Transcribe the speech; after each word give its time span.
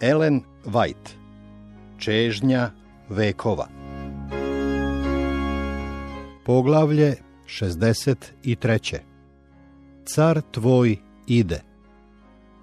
Ellen 0.00 0.42
White. 0.64 1.10
Čežnja 1.98 2.70
vekova. 3.08 3.68
Poglavlje 6.44 7.16
63. 7.46 8.98
Car 10.04 10.42
tvoj 10.50 10.96
ide. 11.26 11.62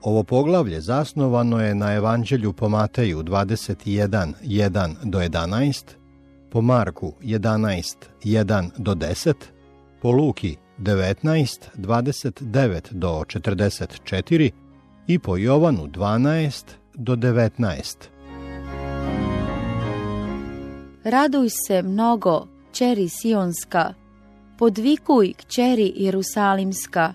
Ovo 0.01 0.23
poglavlje 0.23 0.81
zasnovano 0.81 1.61
je 1.61 1.75
na 1.75 1.93
Evanđelju 1.93 2.53
po 2.53 2.69
Mateju 2.69 3.23
21, 3.23 4.33
1 4.43 4.95
do 5.03 5.19
11, 5.19 5.83
po 6.51 6.61
Marku 6.61 7.13
11, 7.21 7.97
1 8.23 8.69
do 8.77 8.95
10, 8.95 9.33
po 10.01 10.11
Luki 10.11 10.57
19, 10.79 11.59
29 11.77 12.91
do 12.91 13.09
44 13.09 14.51
i 15.07 15.19
po 15.19 15.37
Jovanu 15.37 15.87
12 15.87 16.63
do 16.97 17.15
19. 17.15 17.95
Raduj 21.03 21.49
se 21.49 21.81
mnogo, 21.81 22.47
čeri 22.71 23.09
Sionska, 23.09 23.93
podvikuj 24.57 25.33
kćeri 25.33 25.93
Jerusalimska. 25.95 27.13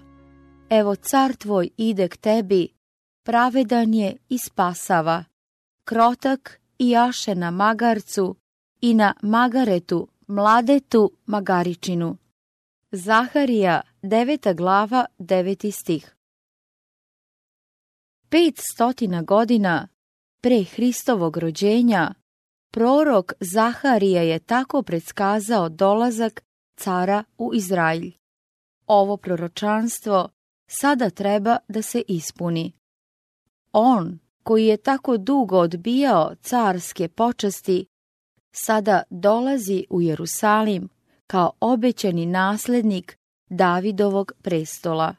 Evo 0.70 0.94
car 0.94 1.34
tvoj 1.34 1.70
ide 1.76 2.08
k 2.08 2.16
tebi, 2.16 2.68
pravedan 3.22 3.94
je 3.94 4.16
i 4.28 4.38
spasava, 4.38 5.24
krotak 5.84 6.60
i 6.78 6.90
jaše 6.90 7.34
na 7.34 7.50
magarcu 7.50 8.36
i 8.80 8.94
na 8.94 9.14
magaretu, 9.22 10.08
mladetu 10.26 11.12
magaričinu. 11.26 12.16
Zaharija, 12.92 13.80
deveta 14.02 14.52
glava, 14.52 15.06
deveti 15.18 15.70
stih. 15.70 16.16
Pet 18.30 18.58
stotina 18.72 19.22
godina 19.22 19.88
pre 20.40 20.64
Hristovog 20.64 21.36
rođenja, 21.36 22.14
prorok 22.70 23.32
Zaharija 23.40 24.22
je 24.22 24.38
tako 24.38 24.82
predskazao 24.82 25.68
dolazak 25.68 26.42
cara 26.76 27.24
u 27.38 27.54
Izraelj. 27.54 28.12
Ovo 28.86 29.16
proročanstvo 29.16 30.28
sada 30.70 31.10
treba 31.10 31.56
da 31.68 31.82
se 31.82 32.02
ispuni. 32.08 32.72
On, 33.72 34.18
koji 34.42 34.66
je 34.66 34.76
tako 34.76 35.16
dugo 35.16 35.58
odbijao 35.58 36.34
carske 36.42 37.08
počasti, 37.08 37.86
sada 38.52 39.02
dolazi 39.10 39.84
u 39.90 40.02
Jerusalim 40.02 40.88
kao 41.26 41.52
obećani 41.60 42.26
naslednik 42.26 43.18
Davidovog 43.48 44.32
prestola. 44.42 45.14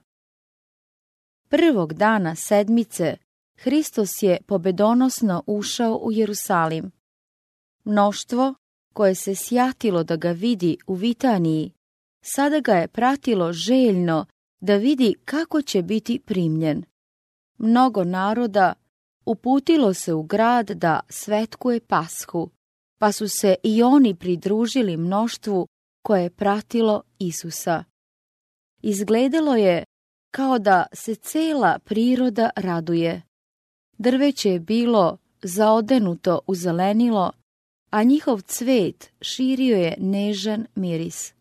Prvog 1.52 1.94
dana 1.94 2.36
sedmice 2.36 3.18
Hristos 3.58 4.24
je 4.24 4.38
pobedonosno 4.48 5.44
ušao 5.48 6.00
u 6.04 6.12
Jerusalim. 6.12 6.92
Mnoštvo 7.84 8.54
koje 8.94 9.16
se 9.16 9.36
sjatilo 9.36 10.04
da 10.04 10.16
ga 10.16 10.32
vidi 10.32 10.78
u 10.88 10.94
Vitaniji, 10.94 11.72
sada 12.24 12.60
ga 12.60 12.74
je 12.74 12.88
pratilo 12.88 13.54
željno 13.54 14.26
da 14.62 14.76
vidi 14.76 15.16
kako 15.26 15.62
će 15.62 15.82
biti 15.82 16.20
primljen. 16.20 16.84
Mnogo 17.58 18.04
naroda 18.04 18.74
uputilo 19.26 19.94
se 19.94 20.14
u 20.14 20.24
grad 20.24 20.72
da 20.72 21.00
svetkuje 21.10 21.80
pashu, 21.80 22.50
pa 23.00 23.12
su 23.12 23.28
se 23.28 23.56
i 23.64 23.84
oni 23.84 24.16
pridružili 24.16 24.98
mnoštvu 24.98 25.68
koje 26.04 26.24
je 26.24 26.30
pratilo 26.30 27.04
Isusa. 27.20 27.84
Izgledalo 28.82 29.56
je 29.56 29.84
kao 30.32 30.60
da 30.60 30.86
se 30.94 31.16
cela 31.16 31.80
priroda 31.80 32.50
raduje. 32.56 33.22
Drveće 33.98 34.50
je 34.50 34.60
bilo 34.60 35.18
zaodenuto 35.42 36.40
u 36.48 36.56
zelenilo, 36.56 37.32
a 37.90 38.04
njihov 38.04 38.42
cvet 38.42 39.12
širio 39.22 39.78
je 39.78 39.96
nežan 40.00 40.68
miris. 40.76 41.34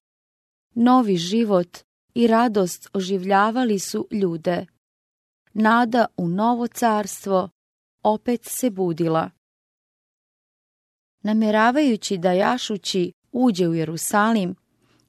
Novi 0.75 1.17
život 1.17 1.79
i 2.15 2.27
radost 2.27 2.89
oživljavali 2.93 3.79
su 3.79 4.09
ljude. 4.11 4.67
Nada 5.53 6.07
u 6.17 6.29
novo 6.29 6.67
carstvo 6.67 7.49
opet 8.03 8.41
se 8.45 8.71
budila. 8.71 9.31
Nameravajući 11.23 12.19
da 12.19 12.33
jašući 12.33 13.13
uđe 13.33 13.69
u 13.69 13.75
Jerusalim, 13.75 14.55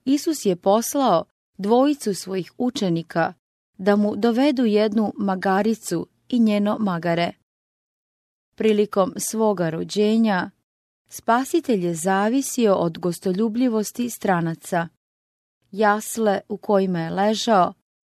Isus 0.05 0.45
je 0.45 0.55
poslao 0.55 1.25
dvojicu 1.57 2.15
svojih 2.15 2.51
učenika 2.57 3.33
da 3.81 3.95
mu 3.95 4.15
dovedu 4.15 4.65
jednu 4.65 5.13
magaricu 5.17 6.07
i 6.29 6.39
njeno 6.39 6.77
magare. 6.79 7.31
Prilikom 8.55 9.13
svoga 9.17 9.69
rođenja, 9.69 10.49
spasitelj 11.09 11.85
je 11.85 11.95
zavisio 11.95 12.75
od 12.75 12.99
gostoljubljivosti 12.99 14.09
stranaca. 14.09 14.87
Jasle 15.71 16.41
u 16.49 16.57
kojima 16.57 16.99
je 16.99 17.09
ležao 17.09 17.73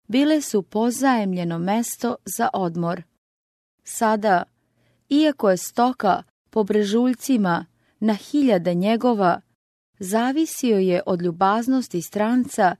bile 0.07 0.41
su 0.41 0.61
pozajemljeno 0.61 1.59
mesto 1.59 2.15
za 2.37 2.49
odmor. 2.53 3.03
Sada, 3.83 4.43
iako 5.09 5.49
je 5.49 5.57
stoka 5.57 6.23
po 6.49 6.63
brežuljcima 6.63 7.65
na 7.99 8.13
hiljade 8.13 8.73
njegova, 8.73 9.41
zavisio 9.99 10.77
je 10.77 11.01
od 11.05 11.21
ljubaznosti 11.21 12.01
stranca 12.01 12.75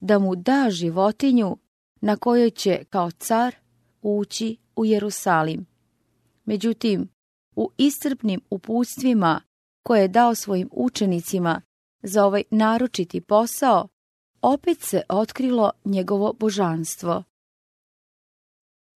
da 0.00 0.18
mu 0.18 0.36
da 0.36 0.70
životinju 0.70 1.56
na 2.00 2.16
kojoj 2.16 2.50
će 2.50 2.84
kao 2.90 3.10
car 3.10 3.54
ući 4.02 4.56
u 4.76 4.84
Jerusalim. 4.84 5.66
Međutim, 6.44 7.08
u 7.56 7.70
iscrpnim 7.76 8.40
uputstvima 8.50 9.40
koje 9.82 10.00
je 10.00 10.08
dao 10.08 10.34
svojim 10.34 10.68
učenicima 10.72 11.62
za 12.02 12.24
ovaj 12.24 12.42
naročiti 12.50 13.20
posao, 13.20 13.88
opet 14.42 14.80
se 14.80 15.02
otkrilo 15.08 15.72
njegovo 15.84 16.32
božanstvo. 16.32 17.24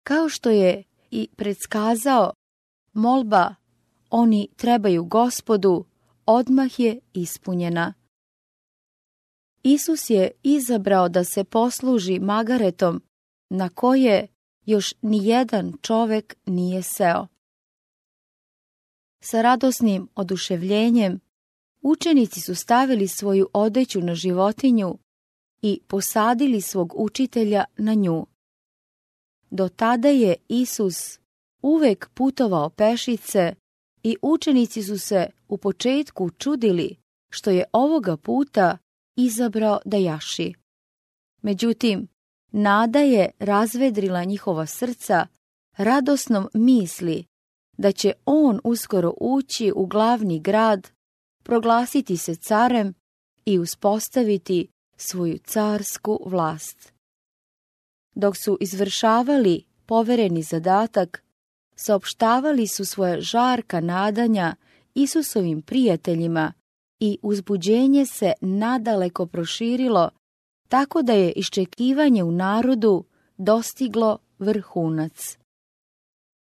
Kao 0.02 0.28
što 0.28 0.50
je 0.50 0.84
i 1.10 1.28
predskazao, 1.36 2.32
molba 2.92 3.54
oni 4.10 4.48
trebaju 4.56 5.04
gospodu, 5.04 5.84
odmah 6.26 6.80
je 6.80 7.00
ispunjena. 7.12 7.94
Isus 9.62 10.10
je 10.10 10.30
izabrao 10.42 11.08
da 11.08 11.24
se 11.24 11.44
posluži 11.44 12.18
magaretom 12.18 13.02
na 13.50 13.68
koje 13.68 14.26
još 14.66 14.94
nijedan 15.02 15.72
čovek 15.82 16.36
nije 16.46 16.82
seo. 16.82 17.26
Sa 19.22 19.42
radosnim 19.42 20.08
oduševljenjem 20.14 21.20
učenici 21.82 22.40
su 22.40 22.54
stavili 22.54 23.08
svoju 23.08 23.48
odeću 23.52 24.00
na 24.00 24.14
životinju 24.14 24.98
i 25.62 25.80
posadili 25.86 26.60
svog 26.60 26.92
učitelja 26.96 27.64
na 27.76 27.94
nju. 27.94 28.26
Do 29.50 29.68
tada 29.68 30.08
je 30.08 30.36
Isus 30.48 31.18
uvek 31.62 32.08
putovao 32.14 32.70
pešice 32.70 33.54
i 34.02 34.16
učenici 34.22 34.82
su 34.82 34.98
se 34.98 35.26
u 35.48 35.56
početku 35.56 36.30
čudili 36.30 36.96
što 37.30 37.50
je 37.50 37.64
ovoga 37.72 38.16
puta 38.16 38.78
izabrao 39.24 39.80
da 39.84 39.96
jaši. 39.96 40.54
Međutim, 41.42 42.08
nada 42.52 42.98
je 42.98 43.30
razvedrila 43.38 44.24
njihova 44.24 44.66
srca 44.66 45.26
radosnom 45.76 46.48
misli 46.54 47.24
da 47.78 47.92
će 47.92 48.12
on 48.24 48.60
uskoro 48.64 49.12
ući 49.20 49.72
u 49.76 49.86
glavni 49.86 50.40
grad, 50.40 50.88
proglasiti 51.42 52.16
se 52.16 52.34
carem 52.34 52.94
i 53.44 53.58
uspostaviti 53.58 54.68
svoju 54.96 55.38
carsku 55.38 56.20
vlast. 56.26 56.92
Dok 58.14 58.36
su 58.36 58.58
izvršavali 58.60 59.64
povereni 59.86 60.42
zadatak, 60.42 61.22
saopštavali 61.76 62.66
su 62.66 62.84
svoje 62.84 63.20
žarka 63.20 63.80
nadanja 63.80 64.54
Isusovim 64.94 65.62
prijateljima 65.62 66.52
i 67.00 67.18
uzbuđenje 67.22 68.06
se 68.06 68.32
nadaleko 68.40 69.26
proširilo, 69.26 70.10
tako 70.68 71.02
da 71.02 71.12
je 71.12 71.32
iščekivanje 71.32 72.24
u 72.24 72.30
narodu 72.30 73.04
dostiglo 73.36 74.18
vrhunac. 74.38 75.38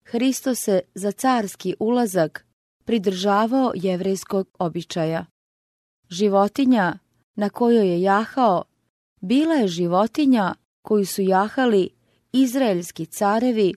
Hristo 0.05 0.55
se 0.55 0.81
za 0.95 1.13
carski 1.13 1.75
ulazak 1.79 2.47
pridržavao 2.85 3.73
jevrejskog 3.75 4.49
običaja. 4.59 5.27
Životinja 6.09 6.99
na 7.35 7.51
kojoj 7.51 7.89
je 7.89 8.03
jahao 8.03 8.65
bila 9.21 9.55
je 9.55 9.69
životinja 9.69 10.55
koju 10.83 11.07
su 11.07 11.23
jahali 11.23 11.91
izraelski 12.33 13.07
carevi 13.07 13.75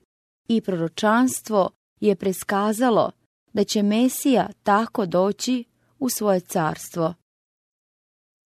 i 0.48 0.60
proročanstvo 0.60 1.70
je 2.00 2.16
preskazalo 2.16 3.10
da 3.52 3.64
će 3.64 3.82
Mesija 3.82 4.48
tako 4.62 5.06
doći 5.06 5.64
u 6.04 6.08
svoje 6.08 6.40
carstvo. 6.40 7.14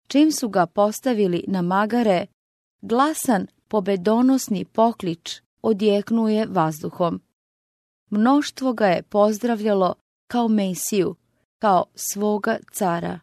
Čim 0.08 0.32
su 0.32 0.50
ga 0.50 0.66
postavili 0.66 1.44
na 1.48 1.62
magare, 1.62 2.26
glasan 2.82 3.48
pobedonosni 3.68 4.66
poklič 4.66 5.42
odjeknuje 5.62 6.46
vazduhom. 6.50 7.22
mnoštvo 8.10 8.74
ga 8.74 8.88
je 8.88 9.04
pozdravljalo 9.04 9.96
kao 10.28 10.48
Mesiju, 10.48 11.16
kao 11.60 11.86
svoga 11.96 12.58
cara. 12.74 13.20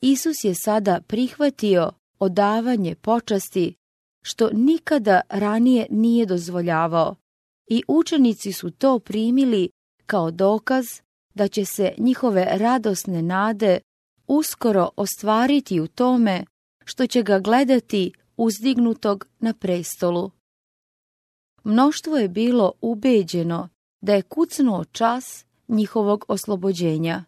Isus 0.00 0.44
je 0.44 0.54
sada 0.54 1.00
prihvatio 1.06 1.92
odavanje 2.18 2.94
počasti 2.94 3.74
što 4.22 4.50
nikada 4.52 5.20
ranije 5.28 5.86
nije 5.90 6.26
dozvoljavao 6.26 7.16
i 7.70 7.82
učenici 7.88 8.52
su 8.52 8.70
to 8.70 8.98
primili 8.98 9.70
kao 10.06 10.30
dokaz 10.30 11.01
da 11.34 11.48
će 11.48 11.64
se 11.64 11.94
njihove 11.98 12.46
radosne 12.58 13.22
nade 13.22 13.80
uskoro 14.26 14.88
ostvariti 14.96 15.80
u 15.80 15.86
tome 15.86 16.44
što 16.84 17.06
će 17.06 17.22
ga 17.22 17.38
gledati 17.38 18.12
uzdignutog 18.36 19.26
na 19.38 19.54
prestolu. 19.54 20.30
Mnoštvo 21.64 22.16
je 22.16 22.28
bilo 22.28 22.72
ubeđeno 22.80 23.68
da 24.00 24.14
je 24.14 24.22
kucnuo 24.22 24.84
čas 24.84 25.44
njihovog 25.68 26.24
oslobođenja. 26.28 27.24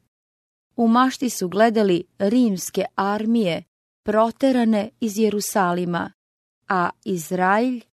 U 0.77 0.89
mašti 0.89 1.31
su 1.31 1.49
gledali 1.49 2.05
rimske 2.19 2.85
armije 2.95 3.65
proterane 4.05 4.91
iz 5.01 5.19
Jerusalima, 5.19 6.13
a 6.69 6.91
Izraelj 7.05 7.85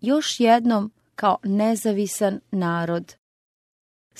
još 0.00 0.40
jednom 0.40 0.92
kao 1.14 1.36
nezavisan 1.44 2.40
narod. 2.50 3.14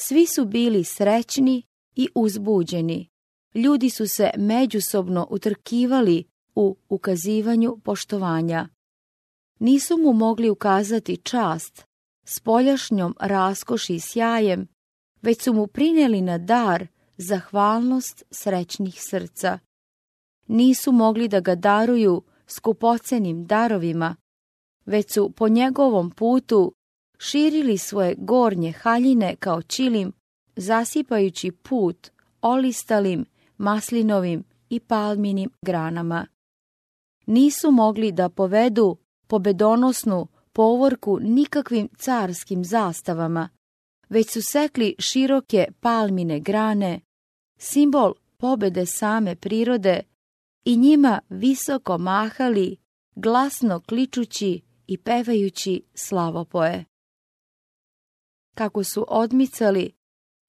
Svi 0.01 0.27
su 0.27 0.45
bili 0.45 0.85
srećni 0.85 1.63
i 1.97 2.09
uzbuđeni. 2.15 3.09
Ljudi 3.55 3.91
su 3.91 4.07
se 4.07 4.31
međusobno 4.37 5.27
utrkivali 5.31 6.25
u 6.55 6.77
ukazivanju 6.89 7.79
poštovanja. 7.85 8.69
Nisu 9.59 9.99
mu 9.99 10.13
mogli 10.13 10.51
ukazati 10.51 11.17
čast 11.17 11.87
spoljašnjom 12.25 13.15
raskoši 13.21 13.95
i 13.95 14.01
sjajem, 14.01 14.69
već 15.23 15.43
su 15.43 15.53
mu 15.53 15.67
prineli 15.67 16.21
na 16.21 16.39
dar 16.39 16.87
zahvalnost 17.17 18.23
srećnih 18.31 18.95
srca. 18.99 19.59
Nisu 20.47 20.93
mogli 20.93 21.29
da 21.29 21.41
ga 21.41 21.55
daruju 21.55 22.23
skupocenim 22.47 23.47
darovima, 23.47 24.17
već 24.87 25.13
su 25.13 25.31
po 25.31 25.49
njegovom 25.49 26.11
putu 26.11 26.75
širili 27.19 27.79
svoje 27.79 28.15
gornje 28.19 28.73
haljine 28.73 29.37
kao 29.37 29.63
čilim, 29.63 30.13
zasipajući 30.57 31.51
put 31.51 32.11
olistalim, 32.43 33.25
maslinovim 33.59 34.45
i 34.71 34.81
palminim 34.81 35.51
granama. 35.63 36.27
Nisu 37.27 37.71
mogli 37.71 38.13
da 38.13 38.29
povedu 38.29 38.97
pobedonosnu 39.27 40.27
povorku 40.53 41.19
nikakvim 41.23 41.89
carskim 41.99 42.65
zastavama, 42.65 43.49
već 44.09 44.31
su 44.31 44.43
sekli 44.43 44.95
široke 44.99 45.67
palmine 45.81 46.41
grane, 46.41 47.01
simbol 47.59 48.15
pobede 48.37 48.87
same 48.87 49.37
prirode 49.37 50.03
i 50.65 50.77
njima 50.77 51.21
visoko 51.29 51.99
mahali, 51.99 52.77
glasno 53.15 53.81
kličući 53.81 54.61
i 54.87 54.99
pevajući 54.99 55.83
slavopoje. 55.95 56.85
Kako 58.59 58.85
su 58.85 59.05
odmicali, 59.09 59.93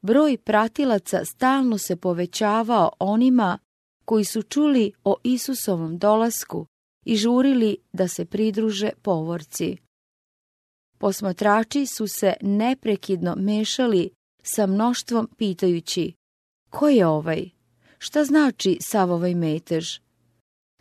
broj 0.01 0.37
pratilaca 0.37 1.25
stalno 1.25 1.77
se 1.77 1.95
povećavao 1.95 2.91
onima 2.99 3.59
koji 4.05 4.25
su 4.25 4.41
čuli 4.41 4.91
o 5.03 5.15
Isusovom 5.23 5.97
dolasku 5.97 6.65
i 7.05 7.15
žurili 7.15 7.77
da 7.93 8.07
se 8.07 8.25
pridruže 8.25 8.89
povorci. 9.01 9.77
Posmatrači 10.97 11.85
su 11.85 12.07
se 12.07 12.33
neprekidno 12.41 13.35
mešali 13.35 14.09
sa 14.43 14.65
mnoštvom 14.65 15.29
pitajući 15.37 16.13
Ko 16.69 16.89
je 16.89 17.07
ovaj? 17.07 17.49
Šta 17.97 18.25
znači 18.25 18.77
sav 18.81 19.11
ovaj 19.11 19.35
metež? 19.35 19.99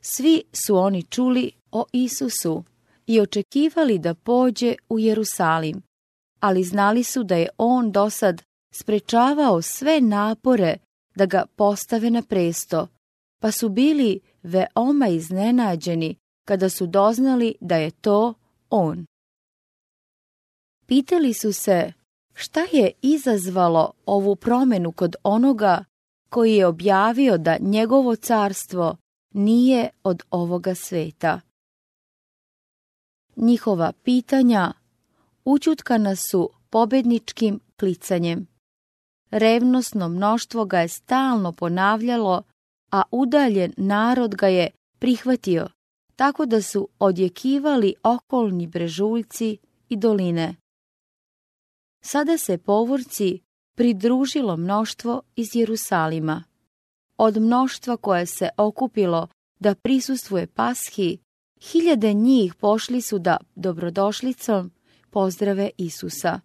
Svi 0.00 0.42
su 0.52 0.76
oni 0.76 1.02
čuli 1.02 1.52
o 1.72 1.84
Isusu 1.92 2.64
i 3.06 3.20
očekivali 3.20 3.98
da 3.98 4.14
pođe 4.14 4.74
u 4.88 4.98
Jerusalim, 4.98 5.87
ali 6.40 6.64
znali 6.64 7.04
su 7.04 7.24
da 7.24 7.36
je 7.36 7.48
on 7.58 7.92
dosad 7.92 8.42
sprečavao 8.70 9.62
sve 9.62 10.00
napore 10.00 10.76
da 11.14 11.26
ga 11.26 11.46
postave 11.56 12.10
na 12.10 12.22
presto, 12.22 12.88
pa 13.40 13.50
su 13.50 13.68
bili 13.68 14.20
veoma 14.42 15.08
iznenađeni 15.08 16.16
kada 16.44 16.68
su 16.68 16.86
doznali 16.86 17.54
da 17.60 17.76
je 17.76 17.90
to 17.90 18.34
on. 18.70 19.06
Pitali 20.86 21.34
su 21.34 21.52
se 21.52 21.92
šta 22.34 22.60
je 22.72 22.92
izazvalo 23.02 23.92
ovu 24.06 24.36
promenu 24.36 24.92
kod 24.92 25.16
onoga 25.22 25.84
koji 26.30 26.54
je 26.54 26.66
objavio 26.66 27.38
da 27.38 27.56
njegovo 27.60 28.16
carstvo 28.16 28.96
nije 29.34 29.88
od 30.02 30.22
ovoga 30.30 30.74
sveta. 30.74 31.40
Njihova 33.36 33.92
pitanja 34.02 34.72
učutkana 35.48 36.16
su 36.16 36.50
pobedničkim 36.70 37.60
klicanjem. 37.80 38.46
Revnosno 39.30 40.08
mnoštvo 40.08 40.64
ga 40.64 40.80
je 40.80 40.88
stalno 40.88 41.52
ponavljalo, 41.52 42.42
a 42.92 43.02
udaljen 43.10 43.72
narod 43.76 44.34
ga 44.34 44.46
je 44.46 44.70
prihvatio, 44.98 45.68
tako 46.16 46.46
da 46.46 46.62
su 46.62 46.88
odjekivali 46.98 47.94
okolni 48.02 48.66
brežuljci 48.66 49.58
i 49.88 49.96
doline. 49.96 50.56
Sada 52.04 52.38
se 52.38 52.58
povorci 52.58 53.40
pridružilo 53.76 54.56
mnoštvo 54.56 55.22
iz 55.36 55.48
Jerusalima. 55.54 56.44
Od 57.16 57.36
mnoštva 57.36 57.96
koje 57.96 58.26
se 58.26 58.48
okupilo 58.56 59.28
da 59.60 59.74
prisustvuje 59.74 60.46
pashi, 60.46 61.18
hiljade 61.60 62.12
njih 62.12 62.54
pošli 62.54 63.00
su 63.00 63.18
da 63.18 63.36
dobrodošlicom 63.54 64.70
pozdrave 65.10 65.70
Isusa. 65.76 66.40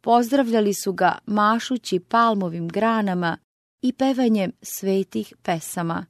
Pozdravljali 0.00 0.74
su 0.74 0.92
ga 0.92 1.18
mašući 1.26 2.00
palmovim 2.00 2.68
granama 2.68 3.38
i 3.82 3.92
pevanjem 3.92 4.52
svetih 4.62 5.34
pesama. 5.42 6.06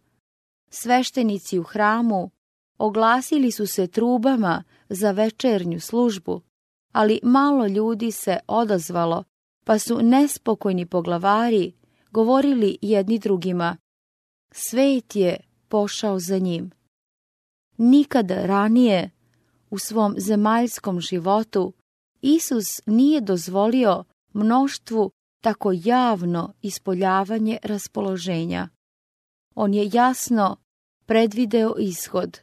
Sveštenici 0.70 1.58
u 1.58 1.62
hramu 1.62 2.30
oglasili 2.78 3.50
su 3.50 3.66
se 3.66 3.86
trubama 3.86 4.64
za 4.88 5.10
večernju 5.10 5.80
službu, 5.80 6.40
ali 6.92 7.20
malo 7.22 7.67
ljudi 7.67 8.10
se 8.10 8.38
odazvalo, 8.46 9.24
pa 9.64 9.79
su 9.79 9.98
nespokojni 10.02 10.86
poglavari 10.86 11.72
govorili 12.10 12.79
jedni 12.82 13.19
drugima. 13.19 13.76
Svet 14.52 15.17
je 15.17 15.36
pošao 15.69 16.19
za 16.19 16.38
njim. 16.38 16.70
Nikada 17.76 18.46
ranije 18.46 19.10
u 19.72 19.79
svom 19.79 20.14
zemaljskom 20.19 21.00
životu 21.00 21.72
Isus 22.20 22.67
nije 22.86 23.20
dozvolio 23.20 24.05
mnoštvu 24.32 25.10
tako 25.43 25.72
javno 25.74 26.55
ispoljavanje 26.62 27.58
raspoloženja. 27.62 28.69
On 29.55 29.74
je 29.74 29.91
jasno 29.93 30.56
predvideo 31.06 31.74
ishod. 31.79 32.41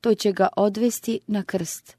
To 0.00 0.14
će 0.14 0.32
ga 0.32 0.48
odvesti 0.56 1.20
na 1.26 1.42
krst. 1.42 1.96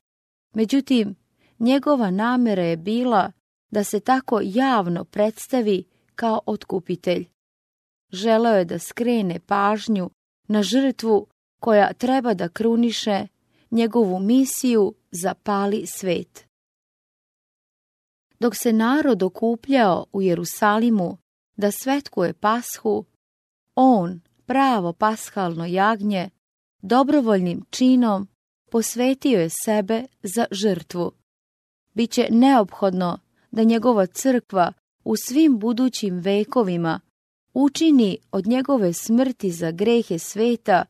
Međutim, 0.53 1.15
njegova 1.59 2.11
namera 2.11 2.63
je 2.63 2.77
bila 2.77 3.31
da 3.71 3.83
se 3.83 3.99
tako 3.99 4.39
javno 4.43 5.03
predstavi 5.03 5.83
kao 6.15 6.41
otkupitelj. 6.45 7.27
Želeo 8.11 8.55
je 8.55 8.65
da 8.65 8.79
skrene 8.79 9.39
pažnju 9.39 10.09
na 10.47 10.63
žrtvu 10.63 11.27
koja 11.59 11.93
treba 11.93 12.33
da 12.33 12.49
kruniše 12.49 13.27
njegovu 13.71 14.19
misiju 14.19 14.93
za 15.11 15.33
pali 15.33 15.85
svet. 15.85 16.45
Dok 18.39 18.55
se 18.55 18.73
narod 18.73 19.23
okupljao 19.23 20.05
u 20.13 20.21
Jerusalimu 20.21 21.17
da 21.57 21.71
svetkuje 21.71 22.33
pashu, 22.33 23.05
on, 23.75 24.21
pravo 24.45 24.93
pashalno 24.93 25.65
jagnje, 25.65 26.29
dobrovoljnim 26.81 27.65
činom 27.69 28.27
posvetio 28.71 29.39
je 29.39 29.49
sebe 29.49 30.05
za 30.23 30.45
žrtvu. 30.51 31.11
Biće 31.93 32.27
neophodno 32.31 33.19
da 33.51 33.63
njegova 33.63 34.05
crkva 34.05 34.73
u 35.03 35.15
svim 35.15 35.59
budućim 35.59 36.19
vekovima 36.19 36.99
učini 37.53 38.17
od 38.31 38.47
njegove 38.47 38.93
smrti 38.93 39.51
za 39.51 39.71
grehe 39.71 40.19
sveta 40.19 40.85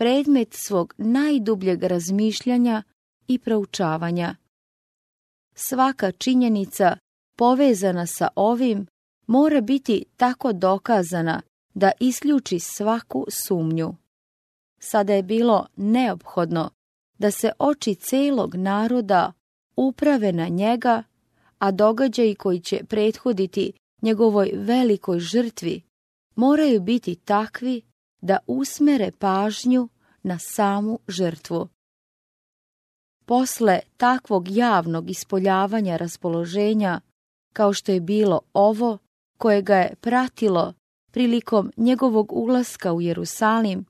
predmet 0.00 0.54
svog 0.54 0.94
najdubljeg 0.98 1.82
razmišljanja 1.82 2.82
i 3.28 3.38
proučavanja. 3.38 4.36
Svaka 5.54 6.12
činjenica 6.12 6.96
povezana 7.36 8.06
sa 8.06 8.28
ovim 8.36 8.86
mora 9.26 9.60
biti 9.60 10.04
tako 10.16 10.52
dokazana 10.52 11.42
da 11.74 11.92
isključi 12.00 12.58
svaku 12.58 13.26
sumnju. 13.28 13.94
Sada 14.78 15.14
je 15.14 15.22
bilo 15.22 15.66
neophodno 15.76 16.70
da 17.18 17.30
se 17.30 17.52
oči 17.58 17.94
celog 17.94 18.54
naroda 18.54 19.32
uprave 19.76 20.32
na 20.32 20.48
njega 20.48 21.02
a 21.58 21.70
događaji 21.70 22.34
koji 22.34 22.60
će 22.60 22.84
prethoditi 22.84 23.72
njegovoj 24.02 24.50
velikoj 24.54 25.20
žrtvi 25.20 25.82
moraju 26.34 26.80
biti 26.80 27.14
takvi 27.14 27.89
da 28.20 28.38
usmere 28.46 29.10
pažnju 29.18 29.88
na 30.22 30.38
samu 30.38 30.98
žrtvu. 31.08 31.68
Posle 33.24 33.80
takvog 33.96 34.48
javnog 34.48 35.10
ispoljavanja 35.10 35.96
raspoloženja, 35.96 37.00
kao 37.52 37.72
što 37.72 37.92
je 37.92 38.00
bilo 38.00 38.40
ovo, 38.52 38.98
koje 39.38 39.62
ga 39.62 39.76
je 39.76 39.94
pratilo 40.00 40.74
prilikom 41.10 41.72
njegovog 41.76 42.32
ulaska 42.32 42.92
u 42.92 43.00
Jerusalim, 43.00 43.86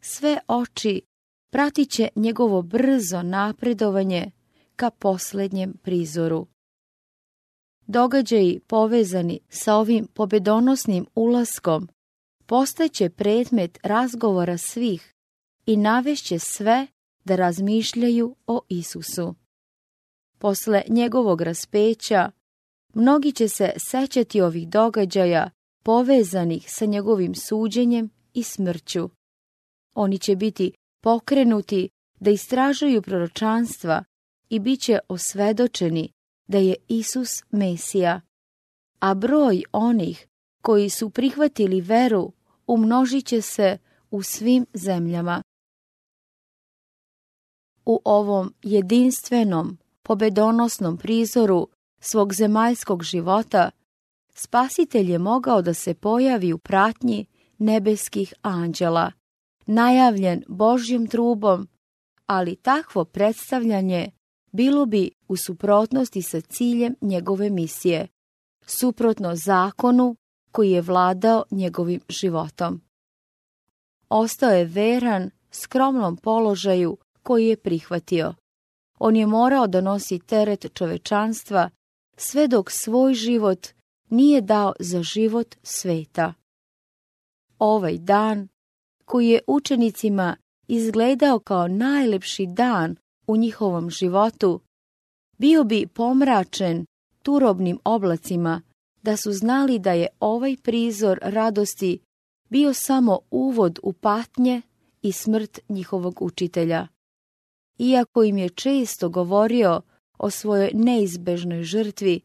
sve 0.00 0.38
oči 0.48 1.02
pratit 1.50 1.90
će 1.90 2.08
njegovo 2.16 2.62
brzo 2.62 3.22
napredovanje 3.22 4.30
ka 4.76 4.90
posljednjem 4.90 5.74
prizoru. 5.82 6.46
Događaji 7.86 8.60
povezani 8.66 9.40
sa 9.48 9.74
ovim 9.74 10.06
pobedonosnim 10.14 11.06
ulaskom 11.14 11.88
postaće 12.46 13.10
predmet 13.10 13.78
razgovora 13.82 14.58
svih 14.58 15.12
i 15.66 15.76
navešće 15.76 16.38
sve 16.38 16.86
da 17.24 17.36
razmišljaju 17.36 18.36
o 18.46 18.60
Isusu. 18.68 19.34
Posle 20.38 20.82
njegovog 20.88 21.40
raspeća, 21.40 22.30
mnogi 22.94 23.32
će 23.32 23.48
se 23.48 23.72
sećati 23.76 24.40
ovih 24.40 24.68
događaja 24.68 25.50
povezanih 25.82 26.64
sa 26.68 26.84
njegovim 26.84 27.34
suđenjem 27.34 28.10
i 28.34 28.42
smrću. 28.42 29.10
Oni 29.94 30.18
će 30.18 30.36
biti 30.36 30.72
pokrenuti 31.02 31.88
da 32.20 32.30
istražuju 32.30 33.02
proročanstva 33.02 34.04
i 34.48 34.58
bit 34.58 34.80
će 34.80 34.98
osvedočeni 35.08 36.12
da 36.48 36.58
je 36.58 36.74
Isus 36.88 37.30
Mesija, 37.50 38.20
a 38.98 39.14
broj 39.14 39.62
onih 39.72 40.26
koji 40.62 40.90
su 40.90 41.10
prihvatili 41.10 41.80
veru 41.80 42.32
umnožit 42.66 43.26
će 43.26 43.40
se 43.40 43.78
u 44.10 44.22
svim 44.22 44.66
zemljama. 44.74 45.42
U 47.84 48.00
ovom 48.04 48.54
jedinstvenom, 48.62 49.78
pobedonosnom 50.02 50.98
prizoru 50.98 51.68
svog 52.00 52.34
zemaljskog 52.34 53.02
života, 53.02 53.70
spasitelj 54.34 55.12
je 55.12 55.18
mogao 55.18 55.62
da 55.62 55.74
se 55.74 55.94
pojavi 55.94 56.52
u 56.52 56.58
pratnji 56.58 57.26
nebeskih 57.58 58.34
anđela, 58.42 59.12
najavljen 59.66 60.44
Božjom 60.48 61.06
trubom, 61.06 61.68
ali 62.26 62.56
takvo 62.56 63.04
predstavljanje 63.04 64.10
bilo 64.52 64.86
bi 64.86 65.10
u 65.28 65.36
suprotnosti 65.36 66.22
sa 66.22 66.40
ciljem 66.40 66.94
njegove 67.00 67.50
misije, 67.50 68.08
suprotno 68.66 69.36
zakonu 69.36 70.16
koji 70.52 70.70
je 70.70 70.82
vladao 70.82 71.44
njegovim 71.50 72.00
životom. 72.08 72.80
Ostao 74.08 74.50
je 74.50 74.64
veran 74.64 75.30
skromnom 75.50 76.16
položaju 76.16 76.96
koji 77.22 77.46
je 77.46 77.56
prihvatio. 77.56 78.34
On 78.98 79.16
je 79.16 79.26
morao 79.26 79.66
da 79.66 79.80
nosi 79.80 80.18
teret 80.18 80.66
čovečanstva 80.74 81.70
sve 82.16 82.48
dok 82.48 82.70
svoj 82.70 83.14
život 83.14 83.68
nije 84.10 84.40
dao 84.40 84.72
za 84.80 85.02
život 85.02 85.54
sveta. 85.62 86.34
Ovaj 87.58 87.98
dan, 87.98 88.48
koji 89.04 89.28
je 89.28 89.40
učenicima 89.46 90.36
izgledao 90.68 91.38
kao 91.38 91.68
najlepši 91.68 92.46
dan 92.46 92.96
u 93.26 93.36
njihovom 93.36 93.90
životu, 93.90 94.60
bio 95.38 95.64
bi 95.64 95.86
pomračen 95.86 96.84
turobnim 97.22 97.78
oblacima 97.84 98.62
da 99.02 99.16
su 99.16 99.32
znali 99.32 99.78
da 99.78 99.92
je 99.92 100.06
ovaj 100.20 100.56
prizor 100.62 101.18
radosti 101.22 101.98
bio 102.48 102.74
samo 102.74 103.18
uvod 103.30 103.78
u 103.82 103.92
patnje 103.92 104.62
i 105.02 105.12
smrt 105.12 105.60
njihovog 105.68 106.22
učitelja. 106.22 106.88
Iako 107.78 108.22
im 108.22 108.38
je 108.38 108.48
često 108.48 109.08
govorio 109.08 109.80
o 110.18 110.30
svojoj 110.30 110.70
neizbežnoj 110.74 111.62
žrtvi, 111.62 112.20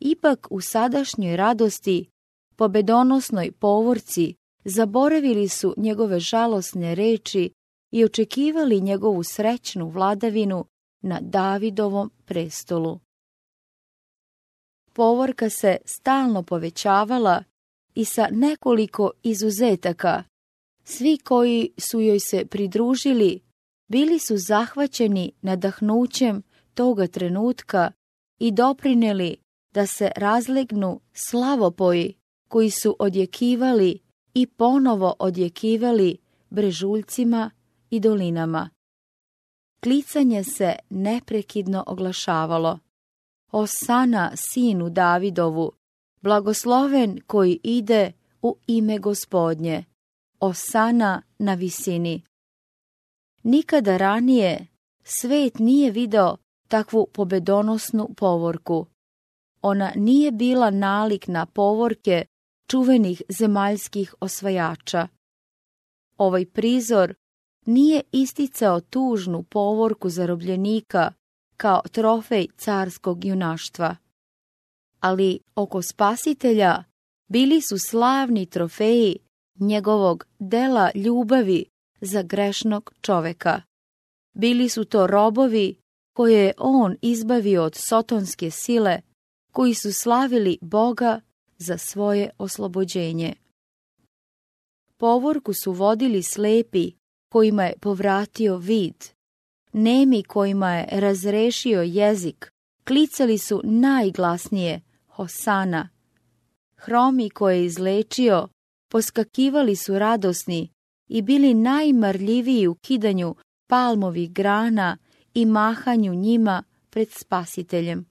ipak 0.00 0.46
u 0.50 0.60
sadašnjoj 0.60 1.36
radosti, 1.36 2.06
pobedonosnoj 2.56 3.52
povorci, 3.52 4.34
zaboravili 4.64 5.48
su 5.48 5.74
njegove 5.76 6.20
žalosne 6.20 6.94
reči 6.94 7.50
i 7.90 8.04
očekivali 8.04 8.80
njegovu 8.80 9.22
srećnu 9.22 9.88
vladavinu 9.88 10.64
na 11.02 11.20
Davidovom 11.20 12.10
prestolu. 12.24 13.00
Povorka 14.98 15.50
se 15.50 15.76
stalno 15.84 16.42
povećavala 16.42 17.44
i 17.94 18.04
sa 18.04 18.28
nekoliko 18.30 19.10
izuzetaka. 19.22 20.24
Svi 20.84 21.18
koji 21.18 21.70
su 21.78 22.00
joj 22.00 22.20
se 22.20 22.46
pridružili 22.46 23.40
bili 23.88 24.18
su 24.18 24.34
zahvaćeni 24.36 25.32
nadahnućem 25.42 26.42
toga 26.74 27.06
trenutka 27.06 27.92
i 28.38 28.50
doprineli 28.50 29.36
da 29.74 29.86
se 29.86 30.10
razlegnu 30.16 31.00
slavopoji 31.12 32.14
koji 32.48 32.70
su 32.70 32.96
odjekivali 32.98 33.98
i 34.34 34.46
ponovo 34.46 35.14
odjekivali 35.18 36.16
brežuljcima 36.50 37.50
i 37.90 38.00
dolinama. 38.00 38.70
Klicanje 39.82 40.44
se 40.44 40.76
neprekidno 40.90 41.84
oglašavalo. 41.86 42.78
Osana 43.52 44.32
sinu 44.36 44.90
Davidovu, 44.90 45.72
blagosloven 46.20 47.20
koji 47.26 47.60
ide 47.62 48.12
u 48.42 48.56
ime 48.66 48.98
gospodnje. 48.98 49.84
Osana 50.40 51.22
na 51.38 51.54
visini. 51.54 52.22
Nikada 53.42 53.96
ranije 53.96 54.66
svet 55.04 55.58
nije 55.58 55.90
video 55.90 56.36
takvu 56.68 57.06
pobedonosnu 57.12 58.08
povorku. 58.16 58.86
Ona 59.62 59.92
nije 59.94 60.32
bila 60.32 60.70
nalik 60.70 61.28
na 61.28 61.46
povorke 61.46 62.24
čuvenih 62.70 63.22
zemaljskih 63.28 64.14
osvajača. 64.20 65.08
Ovaj 66.18 66.46
prizor 66.46 67.14
nije 67.66 68.02
isticao 68.12 68.80
tužnu 68.80 69.42
povorku 69.42 70.08
zarobljenika 70.08 71.12
kao 71.58 71.82
trofej 71.92 72.46
carskog 72.56 73.24
junaštva. 73.24 73.96
Ali 75.00 75.40
oko 75.54 75.82
spasitelja 75.82 76.84
bili 77.28 77.60
su 77.60 77.78
slavni 77.78 78.46
trofeji 78.46 79.18
njegovog 79.60 80.26
dela 80.38 80.90
ljubavi 80.94 81.64
za 82.00 82.22
grešnog 82.22 82.94
čoveka. 83.00 83.62
Bili 84.34 84.68
su 84.68 84.84
to 84.84 85.06
robovi 85.06 85.76
koje 86.16 86.44
je 86.44 86.52
on 86.58 86.96
izbavio 87.02 87.64
od 87.64 87.74
sotonske 87.74 88.50
sile, 88.50 89.00
koji 89.52 89.74
su 89.74 89.92
slavili 89.92 90.58
Boga 90.60 91.20
za 91.58 91.78
svoje 91.78 92.30
oslobođenje. 92.38 93.34
Povorku 94.96 95.52
su 95.64 95.72
vodili 95.72 96.22
slepi 96.22 96.92
kojima 97.32 97.64
je 97.64 97.78
povratio 97.80 98.56
vid, 98.56 99.04
nemi 99.72 100.22
kojima 100.22 100.74
je 100.74 101.00
razrešio 101.00 101.82
jezik, 101.82 102.52
klicali 102.84 103.38
su 103.38 103.60
najglasnije 103.64 104.80
Hosana. 105.06 105.88
Hromi 106.76 107.30
koje 107.30 107.56
je 107.56 107.64
izlečio, 107.64 108.48
poskakivali 108.90 109.76
su 109.76 109.98
radosni 109.98 110.68
i 111.08 111.22
bili 111.22 111.54
najmarljiviji 111.54 112.66
u 112.66 112.74
kidanju 112.74 113.34
palmovih 113.66 114.32
grana 114.32 114.96
i 115.34 115.46
mahanju 115.46 116.14
njima 116.14 116.62
pred 116.90 117.08
spasiteljem. 117.10 118.06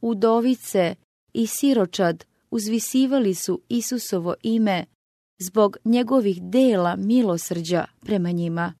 Udovice 0.00 0.94
i 1.32 1.46
siročad 1.46 2.24
uzvisivali 2.50 3.34
su 3.34 3.60
Isusovo 3.68 4.34
ime 4.42 4.84
zbog 5.38 5.76
njegovih 5.84 6.42
dela 6.42 6.96
milosrđa 6.96 7.84
prema 8.00 8.30
njima. 8.30 8.74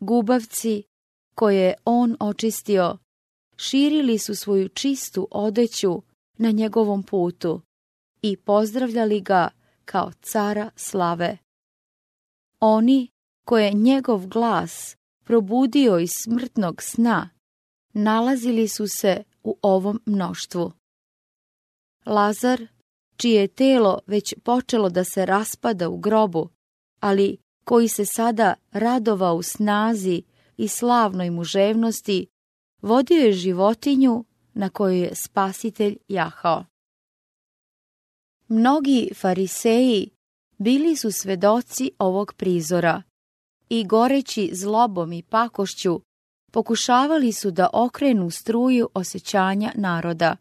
Gubavci, 0.00 0.82
koje 1.34 1.62
je 1.62 1.74
on 1.84 2.16
očistio, 2.20 2.98
širili 3.56 4.18
su 4.18 4.34
svoju 4.34 4.68
čistu 4.68 5.28
odeću 5.30 6.02
na 6.38 6.50
njegovom 6.50 7.02
putu 7.02 7.60
i 8.22 8.36
pozdravljali 8.36 9.20
ga 9.20 9.48
kao 9.84 10.12
cara 10.22 10.70
slave. 10.76 11.38
Oni 12.60 13.08
koje 13.44 13.72
njegov 13.72 14.26
glas 14.26 14.96
probudio 15.24 15.98
iz 15.98 16.10
smrtnog 16.24 16.82
sna, 16.82 17.30
nalazili 17.92 18.68
su 18.68 18.86
se 18.88 19.22
u 19.42 19.58
ovom 19.62 20.00
mnoštvu. 20.06 20.72
Lazar, 22.06 22.66
čije 23.16 23.40
je 23.40 23.48
telo 23.48 23.98
već 24.06 24.34
počelo 24.44 24.88
da 24.90 25.04
se 25.04 25.26
raspada 25.26 25.88
u 25.88 25.98
grobu, 25.98 26.48
ali 27.00 27.38
koji 27.68 27.88
se 27.88 28.04
sada 28.04 28.54
radovao 28.72 29.36
u 29.36 29.42
snazi 29.42 30.22
i 30.56 30.68
slavnoj 30.68 31.30
muževnosti, 31.30 32.26
vodio 32.82 33.16
je 33.16 33.32
životinju 33.32 34.24
na 34.54 34.68
kojoj 34.68 35.00
je 35.00 35.14
spasitelj 35.14 35.96
jahao. 36.08 36.64
Mnogi 38.48 39.10
fariseji 39.14 40.10
bili 40.58 40.96
su 40.96 41.10
svedoci 41.10 41.90
ovog 41.98 42.34
prizora 42.36 43.02
i 43.68 43.84
goreći 43.84 44.50
zlobom 44.54 45.12
i 45.12 45.22
pakošću 45.22 46.00
pokušavali 46.52 47.32
su 47.32 47.50
da 47.50 47.70
okrenu 47.72 48.30
struju 48.30 48.88
osjećanja 48.94 49.72
naroda. 49.74 50.36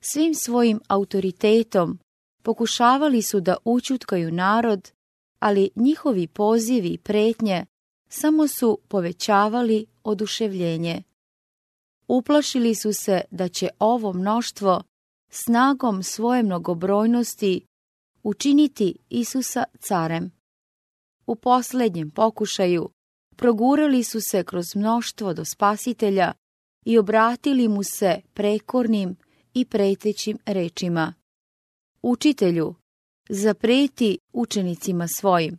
Svim 0.00 0.34
svojim 0.34 0.80
autoritetom 0.88 1.98
pokušavali 2.42 3.22
su 3.22 3.40
da 3.40 3.56
učutkaju 3.64 4.32
narod, 4.32 4.90
ali 5.40 5.70
njihovi 5.76 6.26
pozivi 6.26 6.88
i 6.88 6.98
pretnje 6.98 7.66
samo 8.08 8.48
su 8.48 8.78
povećavali 8.88 9.86
oduševljenje. 10.04 11.02
Uplašili 12.08 12.74
su 12.74 12.92
se 12.92 13.20
da 13.30 13.48
će 13.48 13.68
ovo 13.78 14.12
mnoštvo 14.12 14.82
snagom 15.30 16.02
svoje 16.02 16.42
mnogobrojnosti 16.42 17.66
učiniti 18.22 18.96
Isusa 19.08 19.64
carem. 19.80 20.32
U 21.26 21.34
posljednjem 21.34 22.10
pokušaju 22.10 22.90
progurali 23.36 24.04
su 24.04 24.20
se 24.20 24.44
kroz 24.44 24.76
mnoštvo 24.76 25.34
do 25.34 25.44
spasitelja 25.44 26.32
i 26.84 26.98
obratili 26.98 27.68
mu 27.68 27.82
se 27.82 28.20
prekornim 28.34 29.16
i 29.54 29.64
pretećim 29.64 30.38
rečima. 30.46 31.14
Učitelju, 32.02 32.74
zapreti 33.30 34.18
učenicima 34.32 35.08
svojim. 35.08 35.58